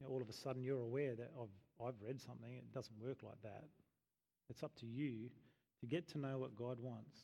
you 0.00 0.06
know, 0.06 0.12
all 0.12 0.20
of 0.20 0.28
a 0.28 0.32
sudden 0.32 0.62
you're 0.62 0.80
aware 0.80 1.14
that 1.14 1.30
of, 1.38 1.48
I've 1.84 2.00
read 2.06 2.20
something, 2.20 2.52
it 2.52 2.72
doesn't 2.72 3.00
work 3.00 3.18
like 3.22 3.40
that. 3.42 3.64
It's 4.50 4.62
up 4.62 4.74
to 4.80 4.86
you 4.86 5.30
to 5.80 5.86
get 5.86 6.08
to 6.12 6.18
know 6.18 6.38
what 6.38 6.56
God 6.56 6.78
wants. 6.80 7.16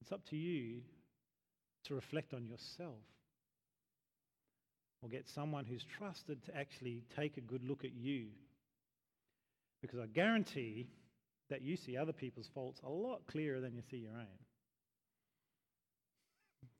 It's 0.00 0.12
up 0.12 0.24
to 0.30 0.36
you 0.36 0.80
to 1.84 1.94
reflect 1.94 2.34
on 2.34 2.46
yourself 2.46 3.02
or 5.02 5.08
get 5.08 5.28
someone 5.34 5.64
who's 5.64 5.84
trusted 5.98 6.44
to 6.46 6.56
actually 6.56 7.02
take 7.16 7.36
a 7.36 7.40
good 7.40 7.62
look 7.64 7.84
at 7.84 7.94
you. 7.94 8.26
Because 9.80 10.00
I 10.00 10.06
guarantee 10.06 10.88
that 11.50 11.62
you 11.62 11.76
see 11.76 11.96
other 11.96 12.12
people's 12.12 12.48
faults 12.54 12.80
a 12.84 12.88
lot 12.88 13.26
clearer 13.26 13.60
than 13.60 13.74
you 13.74 13.82
see 13.90 13.98
your 13.98 14.12
own. 14.12 14.26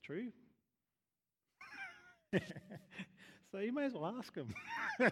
True? 0.03 0.33
so 3.53 3.59
you 3.59 3.73
may 3.73 3.85
as 3.87 3.93
well 3.95 4.15
ask 4.19 4.35
them. 4.35 4.55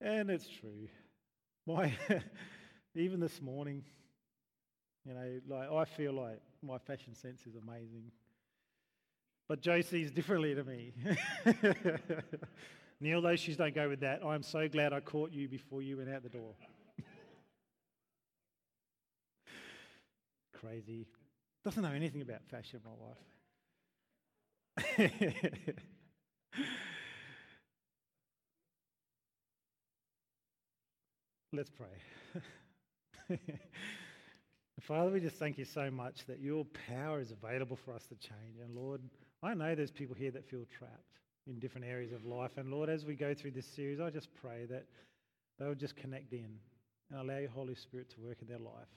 and 0.00 0.30
it's 0.30 0.48
true. 0.48 0.88
My 1.66 1.92
even 2.94 3.20
this 3.20 3.40
morning, 3.40 3.84
you 5.04 5.14
know, 5.14 5.40
like 5.48 5.70
I 5.70 5.84
feel 5.84 6.12
like 6.12 6.40
my 6.62 6.78
fashion 6.78 7.14
sense 7.14 7.40
is 7.46 7.56
amazing. 7.56 8.10
But 9.48 9.60
Joe 9.60 9.82
sees 9.82 10.10
differently 10.10 10.54
to 10.54 10.64
me. 10.64 10.92
Neil, 13.04 13.20
those 13.20 13.38
shoes 13.38 13.58
don't 13.58 13.74
go 13.74 13.86
with 13.86 14.00
that. 14.00 14.24
I'm 14.24 14.42
so 14.42 14.66
glad 14.66 14.94
I 14.94 15.00
caught 15.00 15.30
you 15.30 15.46
before 15.46 15.82
you 15.82 15.98
went 15.98 16.08
out 16.08 16.22
the 16.22 16.30
door. 16.30 16.54
Crazy. 20.58 21.06
Doesn't 21.62 21.82
know 21.82 21.92
anything 21.92 22.22
about 22.22 22.42
fashion, 22.50 22.80
my 22.82 22.92
wife. 22.96 23.18
Let's 31.52 31.68
pray. 31.68 32.00
Father, 34.80 35.10
we 35.10 35.20
just 35.20 35.36
thank 35.36 35.58
you 35.58 35.66
so 35.66 35.90
much 35.90 36.24
that 36.26 36.40
your 36.40 36.64
power 36.88 37.20
is 37.20 37.32
available 37.32 37.76
for 37.76 37.92
us 37.92 38.06
to 38.06 38.14
change. 38.14 38.60
And 38.64 38.74
Lord, 38.74 39.02
I 39.42 39.52
know 39.52 39.74
there's 39.74 39.90
people 39.90 40.14
here 40.14 40.30
that 40.30 40.48
feel 40.48 40.64
trapped 40.74 41.14
in 41.46 41.58
different 41.58 41.86
areas 41.86 42.12
of 42.12 42.24
life. 42.24 42.52
And 42.56 42.70
Lord, 42.70 42.88
as 42.88 43.04
we 43.04 43.14
go 43.14 43.34
through 43.34 43.52
this 43.52 43.66
series, 43.66 44.00
I 44.00 44.10
just 44.10 44.28
pray 44.34 44.66
that 44.66 44.84
they 45.58 45.66
will 45.66 45.74
just 45.74 45.96
connect 45.96 46.32
in 46.32 46.58
and 47.10 47.20
allow 47.20 47.38
your 47.38 47.50
Holy 47.50 47.74
Spirit 47.74 48.10
to 48.10 48.20
work 48.20 48.38
in 48.40 48.48
their 48.48 48.58
life. 48.58 48.88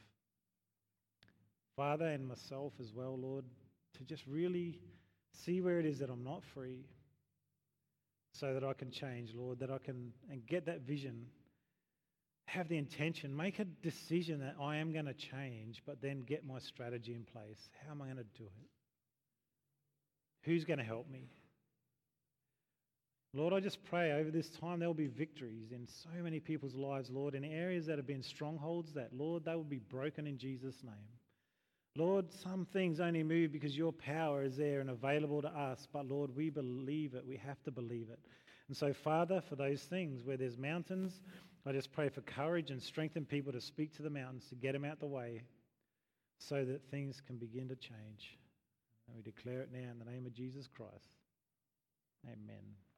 Father, 1.76 2.08
and 2.08 2.28
myself 2.28 2.74
as 2.80 2.92
well, 2.94 3.18
Lord, 3.18 3.46
to 3.98 4.04
just 4.04 4.26
really 4.26 4.80
see 5.32 5.62
where 5.62 5.80
it 5.80 5.86
is 5.86 6.00
that 6.00 6.10
I'm 6.10 6.24
not 6.24 6.44
free 6.54 6.86
so 8.34 8.54
that 8.54 8.64
I 8.64 8.74
can 8.74 8.92
change, 8.92 9.34
Lord, 9.36 9.60
that 9.60 9.70
I 9.70 9.78
can 9.78 10.14
and 10.32 10.46
get 10.46 10.66
that 10.66 10.82
vision 10.82 11.28
have 12.48 12.70
the 12.70 12.78
intention, 12.78 13.36
make 13.36 13.60
a 13.60 13.66
decision 13.66 14.40
that 14.40 14.56
I 14.60 14.78
am 14.78 14.94
going 14.94 15.06
to 15.06 15.14
change, 15.14 15.84
but 15.86 16.02
then 16.02 16.22
get 16.22 16.48
my 16.48 16.60
strategy 16.60 17.14
in 17.14 17.26
place. 17.26 17.70
How 17.86 17.92
am 17.92 18.02
I 18.02 18.06
going 18.06 18.18
to 18.18 18.24
do 18.38 18.46
it? 18.46 18.70
Who's 20.44 20.64
going 20.64 20.80
to 20.80 20.86
help 20.86 21.10
me? 21.10 21.28
Lord, 23.38 23.54
I 23.54 23.60
just 23.60 23.86
pray 23.86 24.14
over 24.14 24.32
this 24.32 24.50
time 24.50 24.80
there 24.80 24.90
will 24.90 24.96
be 24.96 25.06
victories 25.06 25.72
in 25.72 25.86
so 25.86 26.10
many 26.24 26.40
people's 26.40 26.74
lives, 26.74 27.12
Lord, 27.12 27.36
in 27.36 27.46
areas 27.46 27.86
that 27.86 28.00
have 28.00 28.08
been 28.08 28.24
strongholds, 28.24 28.94
that, 28.94 29.14
Lord, 29.14 29.46
they 29.46 29.54
will 29.54 29.64
be 29.64 29.78
broken 29.78 30.26
in 30.26 30.40
Jesus' 30.40 30.82
name. 30.84 30.96
Lord, 31.96 32.32
some 32.32 32.66
things 32.74 33.00
only 33.00 33.22
move 33.22 33.52
because 33.52 33.78
your 33.78 33.92
power 33.92 34.44
is 34.44 34.58
there 34.58 34.80
and 34.80 34.90
available 34.90 35.44
to 35.44 35.50
us, 35.50 35.88
but 35.94 36.08
Lord, 36.08 36.36
we 36.36 36.50
believe 36.50 37.14
it. 37.14 37.28
We 37.28 37.38
have 37.38 37.62
to 37.66 37.72
believe 37.72 38.08
it. 38.12 38.18
And 38.70 38.76
so, 38.76 38.92
Father, 38.92 39.40
for 39.48 39.56
those 39.56 39.84
things 39.84 40.24
where 40.24 40.38
there's 40.38 40.58
mountains, 40.58 41.22
I 41.64 41.74
just 41.74 41.92
pray 41.92 42.10
for 42.10 42.22
courage 42.22 42.72
and 42.72 42.82
strengthen 42.82 43.24
people 43.24 43.54
to 43.54 43.62
speak 43.62 43.96
to 43.98 44.02
the 44.02 44.10
mountains, 44.10 44.46
to 44.50 44.56
get 44.56 44.74
them 44.74 44.84
out 44.84 45.00
the 45.00 45.06
way, 45.06 45.44
so 46.40 46.66
that 46.66 46.90
things 46.90 47.22
can 47.28 47.38
begin 47.38 47.68
to 47.68 47.76
change. 47.76 48.40
And 49.08 49.16
we 49.16 49.22
declare 49.22 49.62
it 49.62 49.70
now 49.72 49.92
in 49.92 50.00
the 50.00 50.12
name 50.12 50.26
of 50.26 50.34
Jesus 50.34 50.68
Christ. 50.68 51.12
Amen. 52.26 52.78